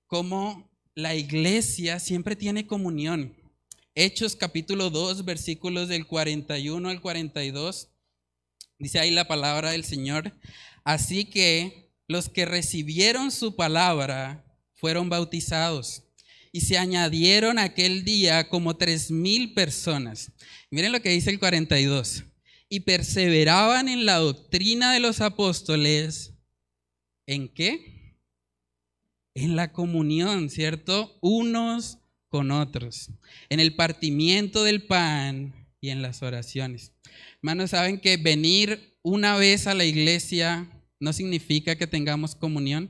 [0.06, 3.36] cómo la iglesia siempre tiene comunión.
[3.96, 7.90] Hechos capítulo 2, versículos del 41 al 42.
[8.78, 10.34] Dice ahí la palabra del Señor.
[10.84, 14.44] Así que los que recibieron su palabra
[14.84, 16.04] fueron bautizados
[16.52, 20.34] y se añadieron aquel día como tres mil personas.
[20.72, 22.26] Miren lo que dice el 42
[22.68, 26.34] y perseveraban en la doctrina de los apóstoles.
[27.26, 28.18] ¿En qué?
[29.34, 31.18] En la comunión, ¿cierto?
[31.22, 33.10] Unos con otros,
[33.48, 36.92] en el partimiento del pan y en las oraciones.
[37.38, 40.70] Hermanos, saben que venir una vez a la iglesia
[41.00, 42.90] no significa que tengamos comunión.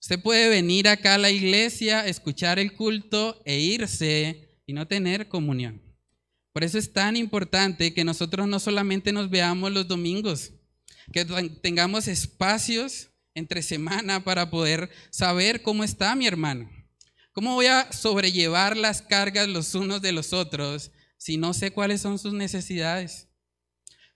[0.00, 5.28] Usted puede venir acá a la iglesia, escuchar el culto e irse y no tener
[5.28, 5.82] comunión.
[6.52, 10.52] Por eso es tan importante que nosotros no solamente nos veamos los domingos,
[11.12, 11.24] que
[11.62, 16.70] tengamos espacios entre semana para poder saber cómo está mi hermano.
[17.32, 22.00] ¿Cómo voy a sobrellevar las cargas los unos de los otros si no sé cuáles
[22.00, 23.28] son sus necesidades?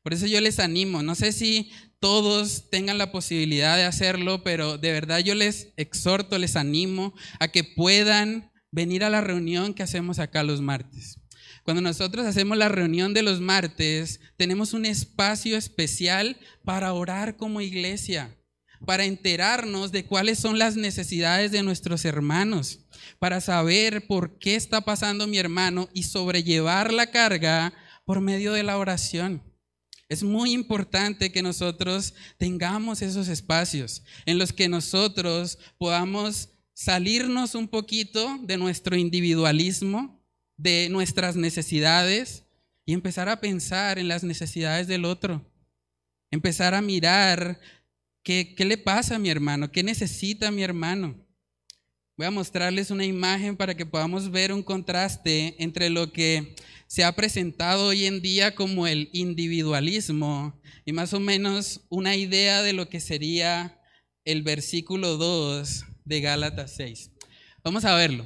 [0.02, 1.70] Por eso yo les animo, no sé si
[2.04, 7.48] todos tengan la posibilidad de hacerlo, pero de verdad yo les exhorto, les animo a
[7.48, 11.18] que puedan venir a la reunión que hacemos acá los martes.
[11.62, 17.62] Cuando nosotros hacemos la reunión de los martes, tenemos un espacio especial para orar como
[17.62, 18.36] iglesia,
[18.84, 22.80] para enterarnos de cuáles son las necesidades de nuestros hermanos,
[23.18, 27.72] para saber por qué está pasando mi hermano y sobrellevar la carga
[28.04, 29.53] por medio de la oración.
[30.08, 37.68] Es muy importante que nosotros tengamos esos espacios en los que nosotros podamos salirnos un
[37.68, 40.20] poquito de nuestro individualismo
[40.56, 42.44] de nuestras necesidades
[42.86, 45.44] y empezar a pensar en las necesidades del otro.
[46.30, 47.60] Empezar a mirar
[48.22, 51.14] qué, qué le pasa a mi hermano, qué necesita mi hermano.
[52.16, 56.54] Voy a mostrarles una imagen para que podamos ver un contraste entre lo que
[56.94, 62.62] se ha presentado hoy en día como el individualismo y más o menos una idea
[62.62, 63.82] de lo que sería
[64.24, 67.10] el versículo 2 de Gálatas 6.
[67.64, 68.24] Vamos a verlo.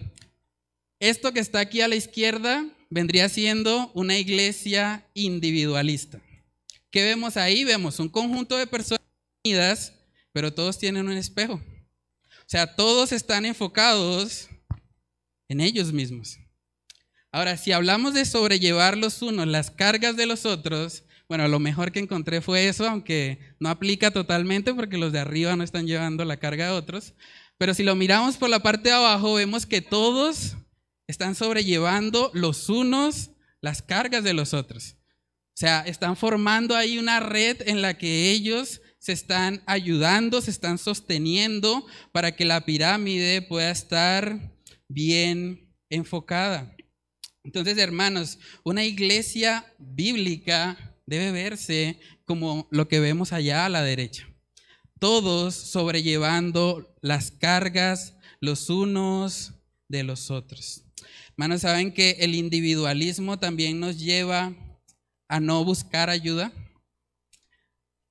[1.01, 6.21] Esto que está aquí a la izquierda vendría siendo una iglesia individualista.
[6.91, 7.65] ¿Qué vemos ahí?
[7.65, 9.01] Vemos un conjunto de personas
[9.47, 9.95] unidas,
[10.31, 11.55] pero todos tienen un espejo.
[11.55, 14.51] O sea, todos están enfocados
[15.49, 16.39] en ellos mismos.
[17.31, 21.93] Ahora, si hablamos de sobrellevar los unos las cargas de los otros, bueno, lo mejor
[21.93, 26.25] que encontré fue eso, aunque no aplica totalmente porque los de arriba no están llevando
[26.25, 27.15] la carga de otros.
[27.59, 30.57] Pero si lo miramos por la parte de abajo, vemos que todos
[31.07, 34.97] están sobrellevando los unos las cargas de los otros.
[35.59, 40.51] O sea, están formando ahí una red en la que ellos se están ayudando, se
[40.51, 44.53] están sosteniendo para que la pirámide pueda estar
[44.89, 46.75] bien enfocada.
[47.49, 54.29] Entonces, hermanos, una iglesia bíblica debe verse como lo que vemos allá a la derecha.
[55.01, 59.55] Todos sobrellevando las cargas los unos
[59.89, 60.85] de los otros.
[61.31, 64.53] Hermanos, ¿saben que el individualismo también nos lleva
[65.27, 66.53] a no buscar ayuda?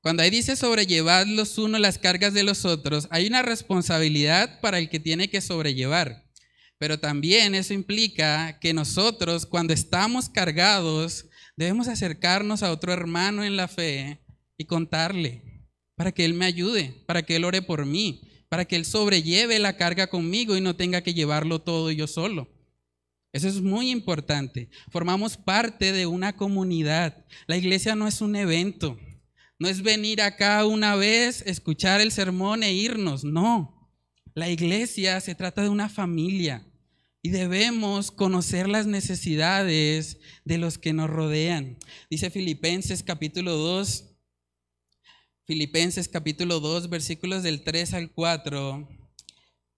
[0.01, 4.79] Cuando ahí dice sobrellevar los unos las cargas de los otros, hay una responsabilidad para
[4.79, 6.26] el que tiene que sobrellevar.
[6.79, 11.25] Pero también eso implica que nosotros, cuando estamos cargados,
[11.57, 14.21] Debemos acercarnos a otro hermano en la fe
[14.59, 15.65] y contarle
[15.95, 19.57] para que Él me ayude, para que Él ore por mí, para que Él sobrelleve
[19.57, 22.47] la carga conmigo y no tenga que llevarlo todo yo solo.
[23.33, 24.69] Eso es muy importante.
[24.91, 27.25] Formamos parte de una comunidad.
[27.47, 28.99] La iglesia no es un evento.
[29.57, 33.23] No es venir acá una vez, escuchar el sermón e irnos.
[33.23, 33.76] No.
[34.37, 36.63] La iglesia se trata de una familia.
[37.23, 41.79] Y debemos conocer las necesidades de los que nos rodean.
[42.07, 44.15] Dice Filipenses capítulo 2,
[45.45, 48.87] Filipenses capítulo 2, versículos del 3 al 4.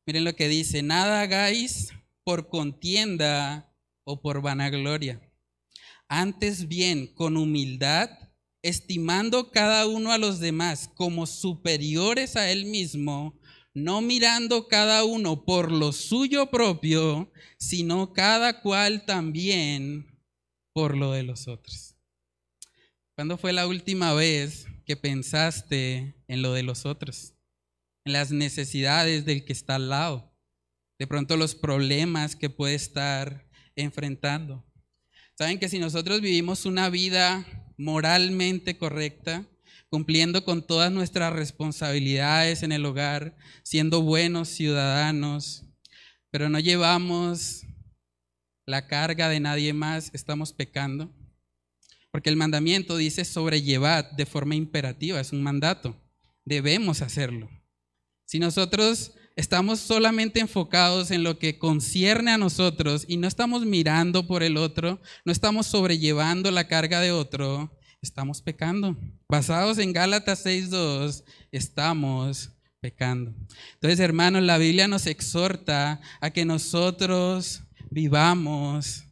[0.05, 1.93] Miren lo que dice, nada hagáis
[2.25, 5.21] por contienda o por vanagloria.
[6.09, 8.09] Antes bien, con humildad,
[8.61, 13.38] estimando cada uno a los demás como superiores a él mismo,
[13.73, 20.19] no mirando cada uno por lo suyo propio, sino cada cual también
[20.73, 21.95] por lo de los otros.
[23.15, 27.33] ¿Cuándo fue la última vez que pensaste en lo de los otros?
[28.05, 30.33] En las necesidades del que está al lado.
[30.97, 34.65] De pronto los problemas que puede estar enfrentando.
[35.37, 37.45] Saben que si nosotros vivimos una vida
[37.77, 39.45] moralmente correcta,
[39.89, 45.65] cumpliendo con todas nuestras responsabilidades en el hogar, siendo buenos ciudadanos,
[46.31, 47.63] pero no llevamos
[48.65, 51.11] la carga de nadie más, estamos pecando.
[52.11, 55.95] Porque el mandamiento dice sobrellevar de forma imperativa, es un mandato.
[56.45, 57.49] Debemos hacerlo.
[58.25, 64.27] Si nosotros estamos solamente enfocados en lo que concierne a nosotros y no estamos mirando
[64.27, 68.95] por el otro, no estamos sobrellevando la carga de otro, estamos pecando.
[69.27, 73.33] Basados en Gálatas 6.2, estamos pecando.
[73.73, 79.05] Entonces, hermanos, la Biblia nos exhorta a que nosotros vivamos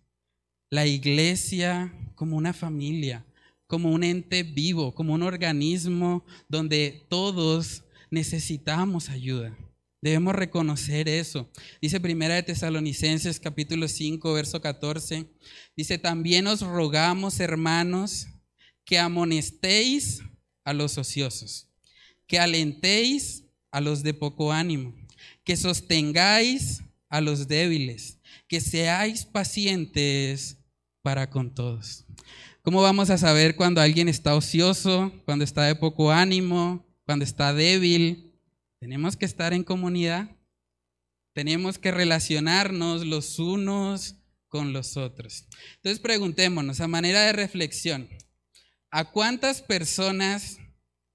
[0.69, 3.25] la iglesia como una familia,
[3.67, 9.57] como un ente vivo, como un organismo donde todos necesitamos ayuda.
[10.01, 11.49] Debemos reconocer eso.
[11.81, 15.25] Dice Primera de Tesalonicenses capítulo 5, verso 14.
[15.75, 18.27] Dice, también os rogamos, hermanos,
[18.87, 20.23] que amonestéis
[20.63, 21.67] a los ociosos,
[22.25, 24.95] que alentéis a los de poco ánimo,
[25.43, 28.17] que sostengáis a los débiles,
[28.47, 30.57] que seáis pacientes
[31.01, 32.05] para con todos.
[32.61, 37.53] ¿Cómo vamos a saber cuando alguien está ocioso, cuando está de poco ánimo, cuando está
[37.53, 38.31] débil?
[38.79, 40.31] Tenemos que estar en comunidad.
[41.33, 44.15] Tenemos que relacionarnos los unos
[44.47, 45.45] con los otros.
[45.75, 48.07] Entonces preguntémonos a manera de reflexión,
[48.89, 50.59] ¿A cuántas personas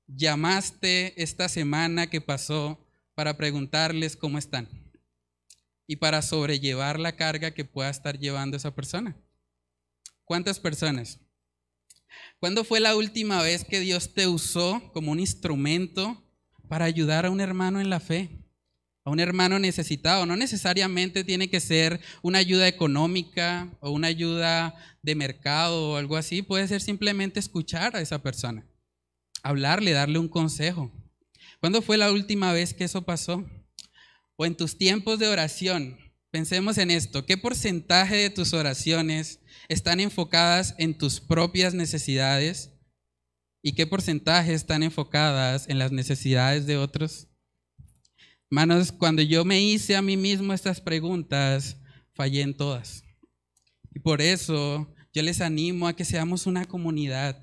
[0.06, 4.68] llamaste esta semana que pasó para preguntarles cómo están?
[5.86, 9.16] Y para sobrellevar la carga que pueda estar llevando esa persona.
[10.24, 11.18] ¿Cuántas personas?
[12.38, 16.22] ¿Cuándo fue la última vez que Dios te usó como un instrumento
[16.68, 18.41] para ayudar a un hermano en la fe?
[19.04, 20.26] A un hermano necesitado.
[20.26, 26.16] No necesariamente tiene que ser una ayuda económica o una ayuda de mercado o algo
[26.16, 26.42] así.
[26.42, 28.66] Puede ser simplemente escuchar a esa persona,
[29.42, 30.90] hablarle, darle un consejo.
[31.60, 33.44] ¿Cuándo fue la última vez que eso pasó?
[34.36, 35.98] O en tus tiempos de oración.
[36.30, 37.26] Pensemos en esto.
[37.26, 42.70] ¿Qué porcentaje de tus oraciones están enfocadas en tus propias necesidades?
[43.62, 47.28] ¿Y qué porcentaje están enfocadas en las necesidades de otros?
[48.52, 51.78] Hermanos, cuando yo me hice a mí mismo estas preguntas,
[52.12, 53.02] fallé en todas.
[53.94, 57.42] Y por eso yo les animo a que seamos una comunidad,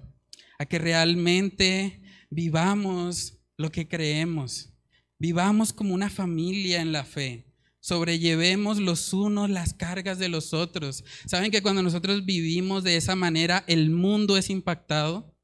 [0.60, 2.00] a que realmente
[2.30, 4.72] vivamos lo que creemos,
[5.18, 11.04] vivamos como una familia en la fe, sobrellevemos los unos las cargas de los otros.
[11.26, 15.36] ¿Saben que cuando nosotros vivimos de esa manera, el mundo es impactado?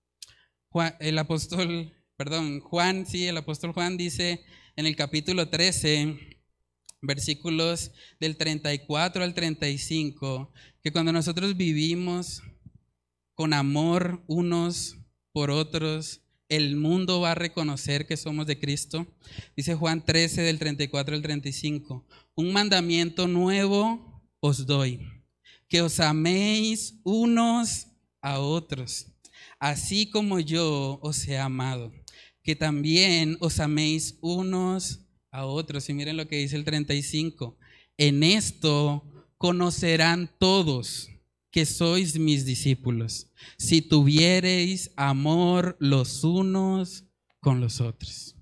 [1.00, 4.44] el apóstol, perdón, Juan, sí, el apóstol Juan dice
[4.76, 6.20] en el capítulo 13,
[7.02, 10.52] versículos del 34 al 35,
[10.82, 12.42] que cuando nosotros vivimos
[13.36, 14.98] con amor unos
[15.32, 19.08] por otros, el mundo va a reconocer que somos de Cristo.
[19.56, 22.06] Dice Juan 13 del 34 al 35,
[22.36, 25.00] un mandamiento nuevo os doy,
[25.70, 27.88] que os améis unos
[28.22, 29.08] a otros,
[29.58, 31.94] así como yo os he amado
[32.46, 35.90] que también os améis unos a otros.
[35.90, 37.58] Y miren lo que dice el 35.
[37.98, 39.04] En esto
[39.38, 41.10] conocerán todos
[41.52, 47.06] que sois mis discípulos, si tuviereis amor los unos
[47.40, 48.36] con los otros.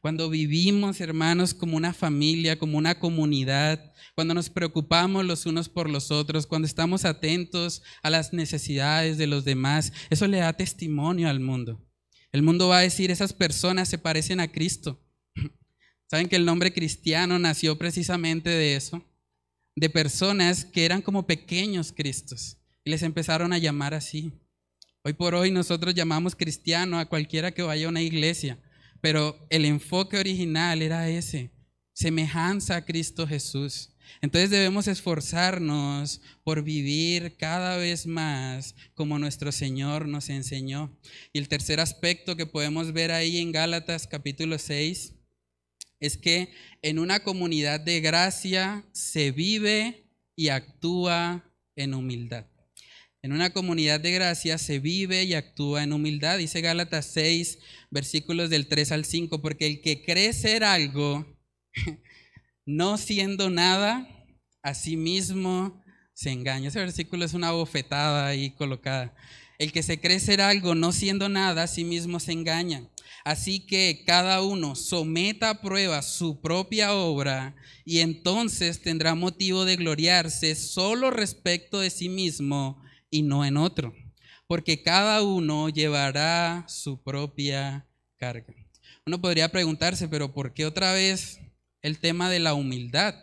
[0.00, 5.88] Cuando vivimos, hermanos, como una familia, como una comunidad, cuando nos preocupamos los unos por
[5.88, 11.28] los otros, cuando estamos atentos a las necesidades de los demás, eso le da testimonio
[11.28, 11.80] al mundo.
[12.32, 15.00] El mundo va a decir, esas personas se parecen a Cristo.
[16.10, 19.04] ¿Saben que el nombre cristiano nació precisamente de eso?
[19.74, 24.32] De personas que eran como pequeños Cristos y les empezaron a llamar así.
[25.02, 28.58] Hoy por hoy nosotros llamamos cristiano a cualquiera que vaya a una iglesia,
[29.00, 31.50] pero el enfoque original era ese,
[31.92, 33.90] semejanza a Cristo Jesús.
[34.22, 40.96] Entonces debemos esforzarnos por vivir cada vez más como nuestro Señor nos enseñó.
[41.32, 45.14] Y el tercer aspecto que podemos ver ahí en Gálatas capítulo 6
[46.00, 46.50] es que
[46.82, 50.04] en una comunidad de gracia se vive
[50.34, 51.44] y actúa
[51.76, 52.46] en humildad.
[53.22, 56.38] En una comunidad de gracia se vive y actúa en humildad.
[56.38, 57.58] Dice Gálatas 6,
[57.90, 61.26] versículos del 3 al 5, porque el que cree ser algo
[62.70, 64.06] no siendo nada,
[64.62, 65.82] a sí mismo
[66.14, 66.68] se engaña.
[66.68, 69.12] Ese versículo es una bofetada ahí colocada.
[69.58, 72.88] El que se cree ser algo no siendo nada, a sí mismo se engaña.
[73.24, 79.76] Así que cada uno someta a prueba su propia obra y entonces tendrá motivo de
[79.76, 83.94] gloriarse solo respecto de sí mismo y no en otro,
[84.46, 88.54] porque cada uno llevará su propia carga.
[89.04, 91.40] Uno podría preguntarse, pero ¿por qué otra vez
[91.82, 93.14] el tema de la humildad.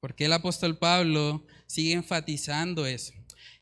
[0.00, 3.12] porque el apóstol Pablo sigue enfatizando eso?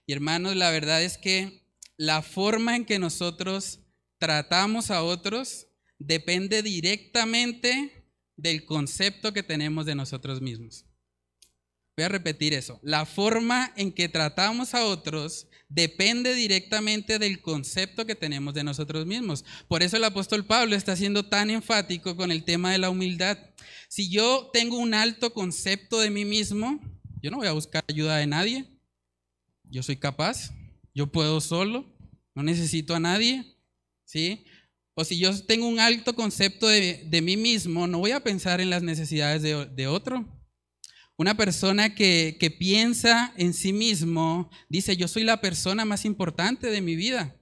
[0.07, 1.67] Y hermanos, la verdad es que
[1.97, 3.81] la forma en que nosotros
[4.19, 5.67] tratamos a otros
[5.99, 10.85] depende directamente del concepto que tenemos de nosotros mismos.
[11.97, 12.79] Voy a repetir eso.
[12.85, 19.07] La forma en que tratamos a otros depende directamente del concepto que tenemos de nosotros
[19.07, 19.45] mismos.
[19.69, 23.39] Por eso el apóstol Pablo está siendo tan enfático con el tema de la humildad.
[23.89, 26.81] Si yo tengo un alto concepto de mí mismo,
[27.23, 28.65] yo no voy a buscar ayuda de nadie.
[29.65, 30.53] Yo soy capaz,
[30.95, 31.85] yo puedo solo,
[32.35, 33.57] no necesito a nadie.
[34.05, 34.45] ¿Sí?
[34.95, 38.71] O si yo tengo un alto concepto de, mí mismo, no voy a pensar en
[38.71, 40.27] las necesidades de, de otro.
[41.19, 46.71] Una persona que, que, piensa en sí mismo dice, yo soy la persona más importante
[46.71, 47.37] de mi vida.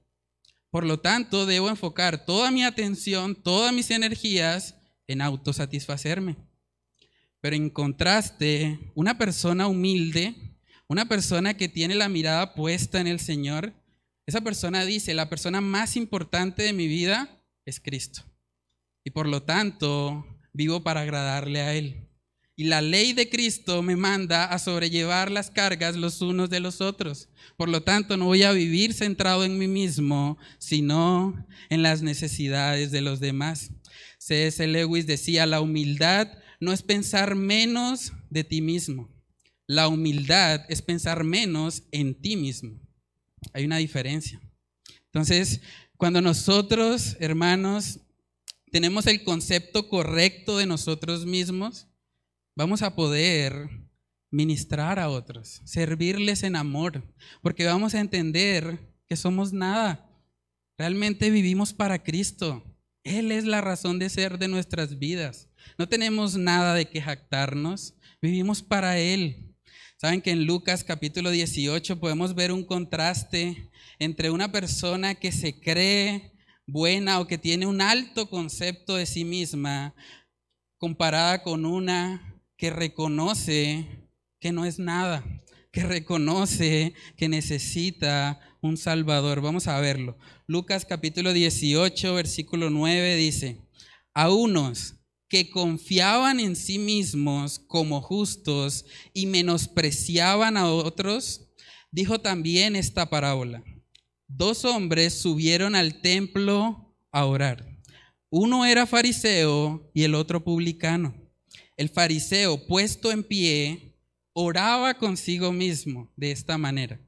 [0.71, 6.37] Por lo tanto, debo enfocar toda mi atención, todas mis energías en autosatisfacerme.
[7.43, 10.35] Pero en contraste, una persona humilde,
[10.89, 13.75] una persona que tiene la mirada puesta en el Señor,
[14.25, 18.23] esa persona dice, la persona más importante de mi vida es Cristo.
[19.05, 22.06] Y por lo tanto, vivo para agradarle a Él.
[22.59, 26.81] Y la ley de Cristo me manda a sobrellevar las cargas los unos de los
[26.81, 27.29] otros.
[27.59, 32.91] Por lo tanto, no voy a vivir centrado en mí mismo, sino en las necesidades
[32.91, 33.73] de los demás.
[34.19, 34.67] C.S.
[34.67, 36.29] Lewis decía, la humildad
[36.59, 39.11] no es pensar menos de ti mismo.
[39.67, 42.81] La humildad es pensar menos en ti mismo.
[43.53, 44.41] Hay una diferencia.
[45.07, 45.61] Entonces,
[45.99, 48.01] cuando nosotros, hermanos,
[48.71, 51.87] tenemos el concepto correcto de nosotros mismos,
[52.57, 53.69] vamos a poder
[54.31, 60.11] ministrar a otros, servirles en amor, porque vamos a entender que somos nada.
[60.79, 62.65] Realmente vivimos para Cristo.
[63.05, 65.49] Él es la razón de ser de nuestras vidas.
[65.79, 69.55] No tenemos nada de que jactarnos, vivimos para Él.
[69.99, 75.61] Saben que en Lucas capítulo 18 podemos ver un contraste entre una persona que se
[75.61, 76.33] cree
[76.67, 79.95] buena o que tiene un alto concepto de sí misma
[80.79, 82.26] comparada con una
[82.57, 83.87] que reconoce
[84.41, 85.25] que no es nada,
[85.73, 89.41] que reconoce que necesita un Salvador.
[89.41, 90.19] Vamos a verlo.
[90.47, 93.61] Lucas capítulo 18, versículo 9 dice,
[94.15, 94.95] a unos
[95.29, 101.49] que confiaban en sí mismos como justos y menospreciaban a otros,
[101.91, 103.63] dijo también esta parábola.
[104.29, 107.67] Dos hombres subieron al templo a orar.
[108.31, 111.26] Uno era fariseo y el otro publicano.
[111.77, 113.95] El fariseo, puesto en pie,
[114.33, 117.01] oraba consigo mismo de esta manera.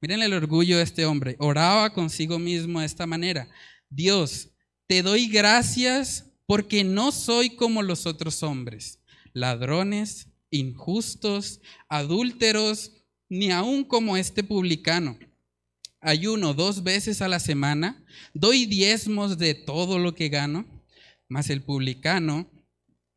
[0.00, 1.36] Miren el orgullo de este hombre.
[1.38, 3.48] Oraba consigo mismo de esta manera.
[3.88, 4.50] Dios,
[4.88, 8.98] te doy gracias porque no soy como los otros hombres,
[9.32, 12.92] ladrones, injustos, adúlteros,
[13.28, 15.18] ni aun como este publicano.
[16.00, 18.04] Ayuno dos veces a la semana,
[18.34, 20.66] doy diezmos de todo lo que gano,
[21.28, 22.50] mas el publicano,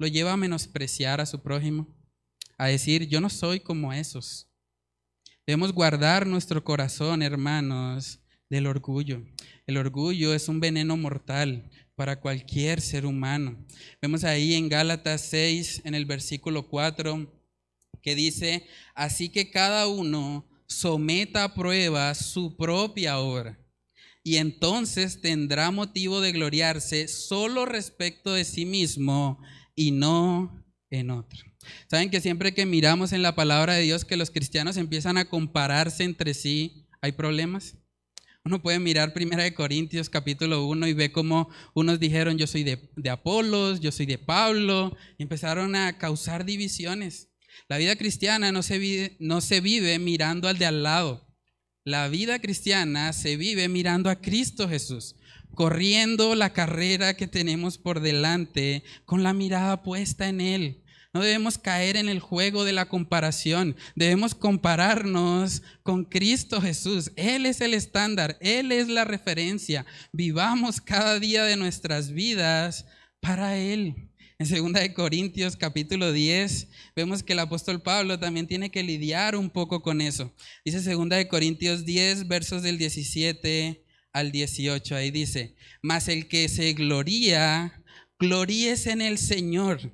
[0.00, 1.86] lo lleva a menospreciar a su prójimo,
[2.56, 4.48] a decir, yo no soy como esos.
[5.46, 9.22] Debemos guardar nuestro corazón, hermanos, del orgullo.
[9.66, 13.62] El orgullo es un veneno mortal para cualquier ser humano.
[14.00, 17.30] Vemos ahí en Gálatas 6, en el versículo 4,
[18.00, 23.58] que dice, así que cada uno someta a prueba su propia obra
[24.22, 29.42] y entonces tendrá motivo de gloriarse solo respecto de sí mismo
[29.74, 31.40] y no en otro.
[31.88, 35.26] Saben que siempre que miramos en la palabra de Dios que los cristianos empiezan a
[35.26, 37.76] compararse entre sí, hay problemas.
[38.44, 42.64] Uno puede mirar Primera de Corintios capítulo 1 y ve cómo unos dijeron yo soy
[42.64, 47.28] de, de Apolos, yo soy de Pablo, y empezaron a causar divisiones.
[47.68, 51.26] La vida cristiana no se, vive, no se vive mirando al de al lado.
[51.84, 55.16] La vida cristiana se vive mirando a Cristo Jesús,
[55.54, 60.82] corriendo la carrera que tenemos por delante con la mirada puesta en Él.
[61.12, 63.74] No debemos caer en el juego de la comparación.
[63.96, 67.10] Debemos compararnos con Cristo Jesús.
[67.16, 69.86] Él es el estándar, Él es la referencia.
[70.12, 72.86] Vivamos cada día de nuestras vidas
[73.18, 74.10] para Él.
[74.38, 79.50] En 2 Corintios capítulo 10 vemos que el apóstol Pablo también tiene que lidiar un
[79.50, 80.32] poco con eso.
[80.64, 84.94] Dice 2 Corintios 10 versos del 17 al 18.
[84.94, 87.82] Ahí dice, mas el que se gloría,
[88.18, 89.92] gloríese en el Señor.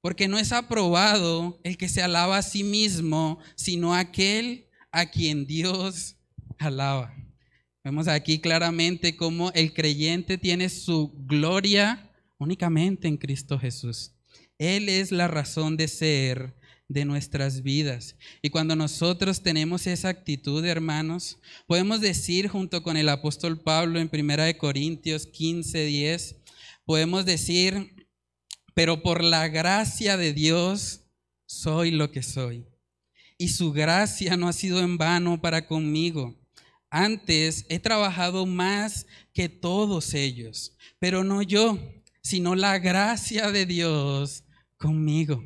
[0.00, 5.46] Porque no es aprobado el que se alaba a sí mismo, sino aquel a quien
[5.46, 6.16] Dios
[6.58, 7.14] alaba.
[7.84, 14.12] Vemos aquí claramente cómo el creyente tiene su gloria únicamente en Cristo Jesús.
[14.58, 16.54] Él es la razón de ser
[16.90, 18.16] de nuestras vidas.
[18.42, 21.38] Y cuando nosotros tenemos esa actitud, hermanos,
[21.68, 26.36] podemos decir junto con el apóstol Pablo en 1 Corintios 15, 10,
[26.84, 28.08] podemos decir,
[28.74, 31.02] pero por la gracia de Dios
[31.46, 32.66] soy lo que soy.
[33.38, 36.36] Y su gracia no ha sido en vano para conmigo.
[36.90, 41.78] Antes he trabajado más que todos ellos, pero no yo,
[42.20, 44.42] sino la gracia de Dios
[44.76, 45.40] conmigo.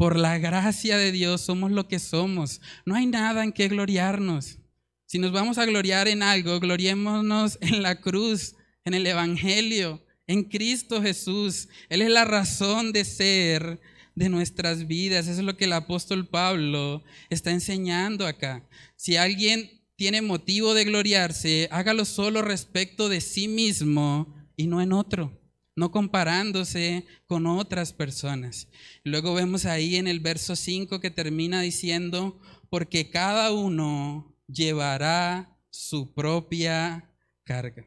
[0.00, 2.62] Por la gracia de Dios somos lo que somos.
[2.86, 4.56] No hay nada en que gloriarnos.
[5.04, 8.54] Si nos vamos a gloriar en algo, gloriémonos en la cruz,
[8.86, 11.68] en el Evangelio, en Cristo Jesús.
[11.90, 13.78] Él es la razón de ser
[14.14, 15.26] de nuestras vidas.
[15.26, 18.66] Eso es lo que el apóstol Pablo está enseñando acá.
[18.96, 24.94] Si alguien tiene motivo de gloriarse, hágalo solo respecto de sí mismo y no en
[24.94, 25.39] otro,
[25.76, 28.68] no comparándose con otras personas.
[29.04, 36.12] Luego vemos ahí en el verso 5 que termina diciendo, porque cada uno llevará su
[36.12, 37.10] propia
[37.44, 37.84] carga.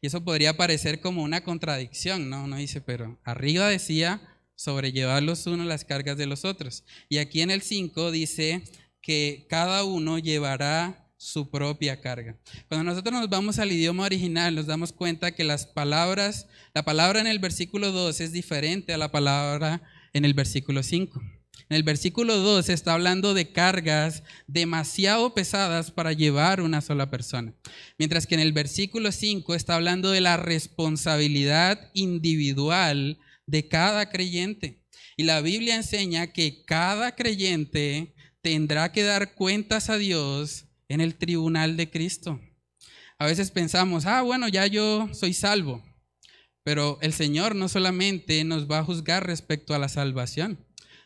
[0.00, 2.44] Y eso podría parecer como una contradicción, ¿no?
[2.44, 4.20] Uno dice, pero arriba decía,
[4.54, 6.84] sobrellevar los unos las cargas de los otros.
[7.08, 8.62] Y aquí en el 5 dice
[9.00, 12.38] que cada uno llevará su propia carga.
[12.68, 17.20] Cuando nosotros nos vamos al idioma original, nos damos cuenta que las palabras, la palabra
[17.20, 21.20] en el versículo 2 es diferente a la palabra en el versículo 5.
[21.68, 27.54] En el versículo 2 está hablando de cargas demasiado pesadas para llevar una sola persona.
[27.98, 34.82] Mientras que en el versículo 5 está hablando de la responsabilidad individual de cada creyente.
[35.16, 41.16] Y la Biblia enseña que cada creyente tendrá que dar cuentas a Dios en el
[41.16, 42.40] tribunal de Cristo.
[43.18, 45.82] A veces pensamos, ah, bueno, ya yo soy salvo.
[46.62, 50.58] Pero el Señor no solamente nos va a juzgar respecto a la salvación,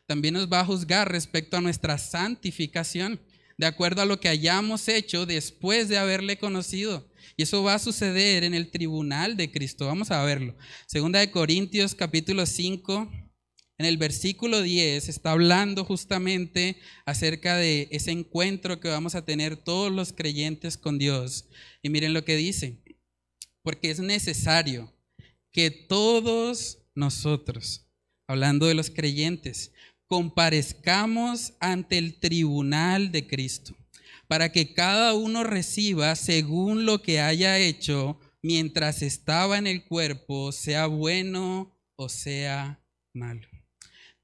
[0.06, 3.20] también nos va a juzgar respecto a nuestra santificación,
[3.58, 7.06] de acuerdo a lo que hayamos hecho después de haberle conocido.
[7.36, 9.86] Y eso va a suceder en el tribunal de Cristo.
[9.86, 10.56] Vamos a verlo.
[10.86, 13.10] Segunda de Corintios capítulo 5,
[13.80, 16.76] en el versículo 10 está hablando justamente
[17.06, 21.46] acerca de ese encuentro que vamos a tener todos los creyentes con Dios.
[21.80, 22.76] Y miren lo que dice,
[23.62, 24.92] porque es necesario
[25.50, 27.86] que todos nosotros,
[28.28, 29.72] hablando de los creyentes,
[30.04, 33.74] comparezcamos ante el tribunal de Cristo,
[34.28, 40.52] para que cada uno reciba según lo que haya hecho mientras estaba en el cuerpo,
[40.52, 43.49] sea bueno o sea malo.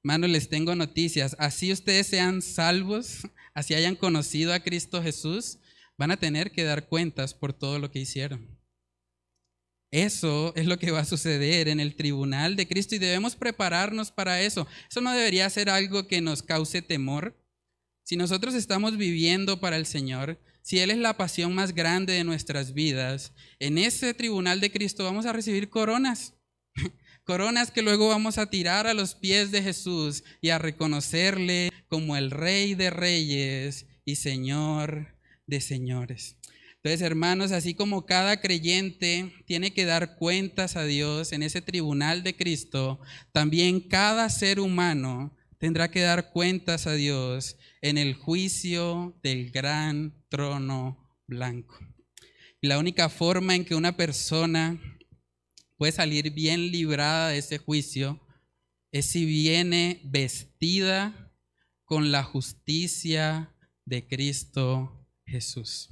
[0.07, 1.35] Hermanos, les tengo noticias.
[1.37, 5.59] Así ustedes sean salvos, así hayan conocido a Cristo Jesús,
[5.97, 8.57] van a tener que dar cuentas por todo lo que hicieron.
[9.91, 14.09] Eso es lo que va a suceder en el tribunal de Cristo y debemos prepararnos
[14.09, 14.65] para eso.
[14.89, 17.37] Eso no debería ser algo que nos cause temor.
[18.05, 22.23] Si nosotros estamos viviendo para el Señor, si Él es la pasión más grande de
[22.23, 26.36] nuestras vidas, en ese tribunal de Cristo vamos a recibir coronas.
[27.27, 32.15] Coronas que luego vamos a tirar a los pies de Jesús y a reconocerle como
[32.15, 35.13] el Rey de Reyes y Señor
[35.45, 36.37] de Señores.
[36.77, 42.23] Entonces, hermanos, así como cada creyente tiene que dar cuentas a Dios en ese tribunal
[42.23, 43.01] de Cristo,
[43.33, 50.13] también cada ser humano tendrá que dar cuentas a Dios en el juicio del gran
[50.29, 51.77] trono blanco.
[52.61, 54.79] La única forma en que una persona
[55.77, 58.19] puede salir bien librada de ese juicio
[58.91, 61.31] es si viene vestida
[61.85, 63.55] con la justicia
[63.85, 65.89] de Cristo Jesús.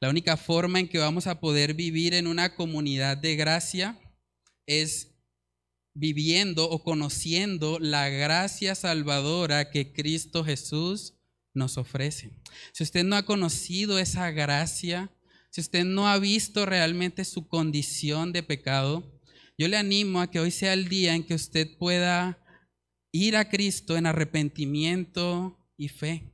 [0.00, 3.98] La única forma en que vamos a poder vivir en una comunidad de gracia
[4.66, 5.14] es
[5.94, 11.14] viviendo o conociendo la gracia salvadora que Cristo Jesús
[11.52, 12.30] nos ofrece.
[12.72, 15.12] Si usted no ha conocido esa gracia,
[15.50, 19.19] si usted no ha visto realmente su condición de pecado,
[19.60, 22.42] yo le animo a que hoy sea el día en que usted pueda
[23.12, 26.32] ir a Cristo en arrepentimiento y fe.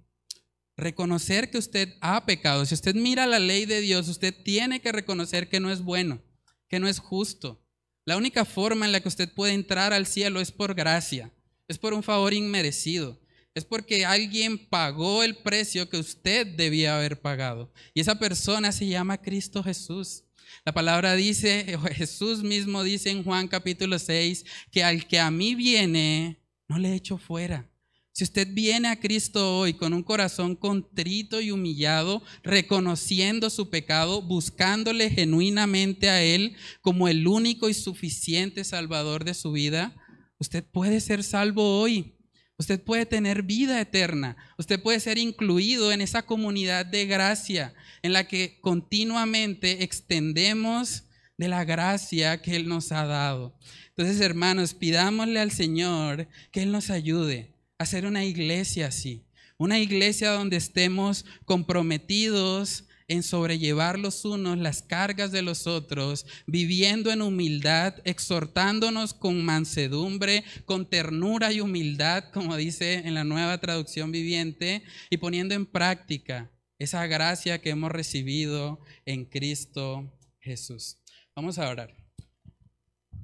[0.77, 2.65] Reconocer que usted ha pecado.
[2.65, 6.23] Si usted mira la ley de Dios, usted tiene que reconocer que no es bueno,
[6.69, 7.67] que no es justo.
[8.05, 11.33] La única forma en la que usted puede entrar al cielo es por gracia,
[11.67, 13.21] es por un favor inmerecido.
[13.57, 17.73] Es porque alguien pagó el precio que usted debía haber pagado.
[17.93, 20.26] Y esa persona se llama Cristo Jesús.
[20.65, 25.55] La palabra dice, Jesús mismo dice en Juan capítulo 6, que al que a mí
[25.55, 27.71] viene, no le echo fuera.
[28.17, 34.23] Si usted viene a Cristo hoy con un corazón contrito y humillado, reconociendo su pecado,
[34.23, 39.95] buscándole genuinamente a Él como el único y suficiente Salvador de su vida,
[40.39, 42.15] usted puede ser salvo hoy.
[42.59, 44.39] Usted puede tener vida eterna.
[44.57, 51.05] Usted puede ser incluido en esa comunidad de gracia en la que continuamente extendemos
[51.39, 53.57] de la gracia que Él nos ha dado.
[53.89, 59.25] Entonces, hermanos, pidámosle al Señor que Él nos ayude a hacer una iglesia así.
[59.59, 67.11] Una iglesia donde estemos comprometidos en sobrellevar los unos las cargas de los otros, viviendo
[67.13, 74.11] en humildad, exhortándonos con mansedumbre, con ternura y humildad, como dice en la nueva traducción
[74.11, 80.99] viviente, y poniendo en práctica esa gracia que hemos recibido en Cristo Jesús.
[81.35, 81.95] Vamos a orar.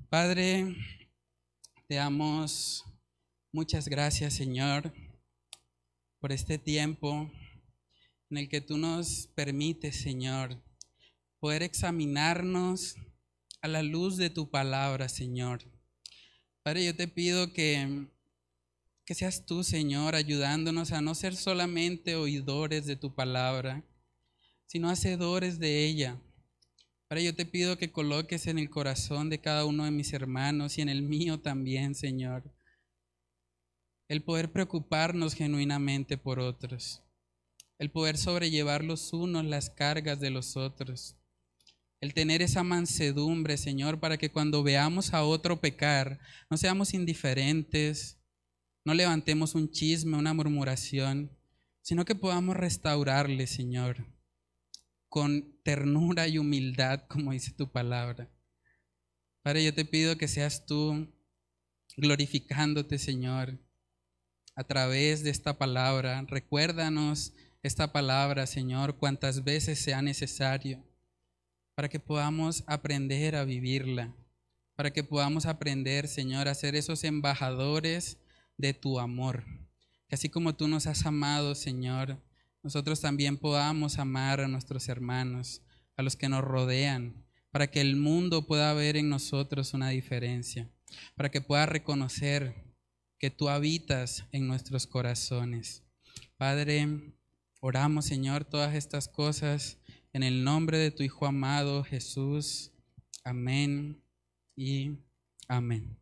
[0.09, 0.76] Padre,
[1.86, 2.84] te damos
[3.53, 4.92] muchas gracias, Señor,
[6.18, 7.30] por este tiempo
[8.30, 10.62] en el que tú nos permites, Señor,
[11.38, 12.96] poder examinarnos
[13.61, 15.62] a la luz de tu palabra, Señor.
[16.62, 18.07] Padre, yo te pido que
[19.12, 23.84] que seas tú, Señor, ayudándonos a no ser solamente oidores de tu palabra,
[24.64, 26.18] sino hacedores de ella.
[27.08, 30.78] Para yo te pido que coloques en el corazón de cada uno de mis hermanos
[30.78, 32.56] y en el mío también, Señor,
[34.08, 37.02] el poder preocuparnos genuinamente por otros,
[37.78, 41.16] el poder sobrellevar los unos las cargas de los otros,
[42.00, 48.22] el tener esa mansedumbre, Señor, para que cuando veamos a otro pecar, no seamos indiferentes,
[48.85, 51.30] no levantemos un chisme, una murmuración,
[51.83, 54.07] sino que podamos restaurarle, Señor,
[55.09, 58.30] con ternura y humildad, como dice tu palabra.
[59.43, 61.12] Padre, yo te pido que seas tú
[61.97, 63.59] glorificándote, Señor,
[64.55, 66.24] a través de esta palabra.
[66.28, 70.85] Recuérdanos esta palabra, Señor, cuantas veces sea necesario,
[71.74, 74.14] para que podamos aprender a vivirla,
[74.74, 78.18] para que podamos aprender, Señor, a ser esos embajadores
[78.57, 79.44] de tu amor.
[80.09, 82.22] Que así como tú nos has amado, Señor,
[82.62, 85.62] nosotros también podamos amar a nuestros hermanos,
[85.96, 90.70] a los que nos rodean, para que el mundo pueda ver en nosotros una diferencia,
[91.16, 92.72] para que pueda reconocer
[93.18, 95.84] que tú habitas en nuestros corazones.
[96.36, 97.14] Padre,
[97.61, 99.78] oramos, Señor, todas estas cosas
[100.12, 102.72] en el nombre de tu Hijo amado Jesús.
[103.24, 104.03] Amén
[104.57, 104.98] y
[105.48, 106.01] amén.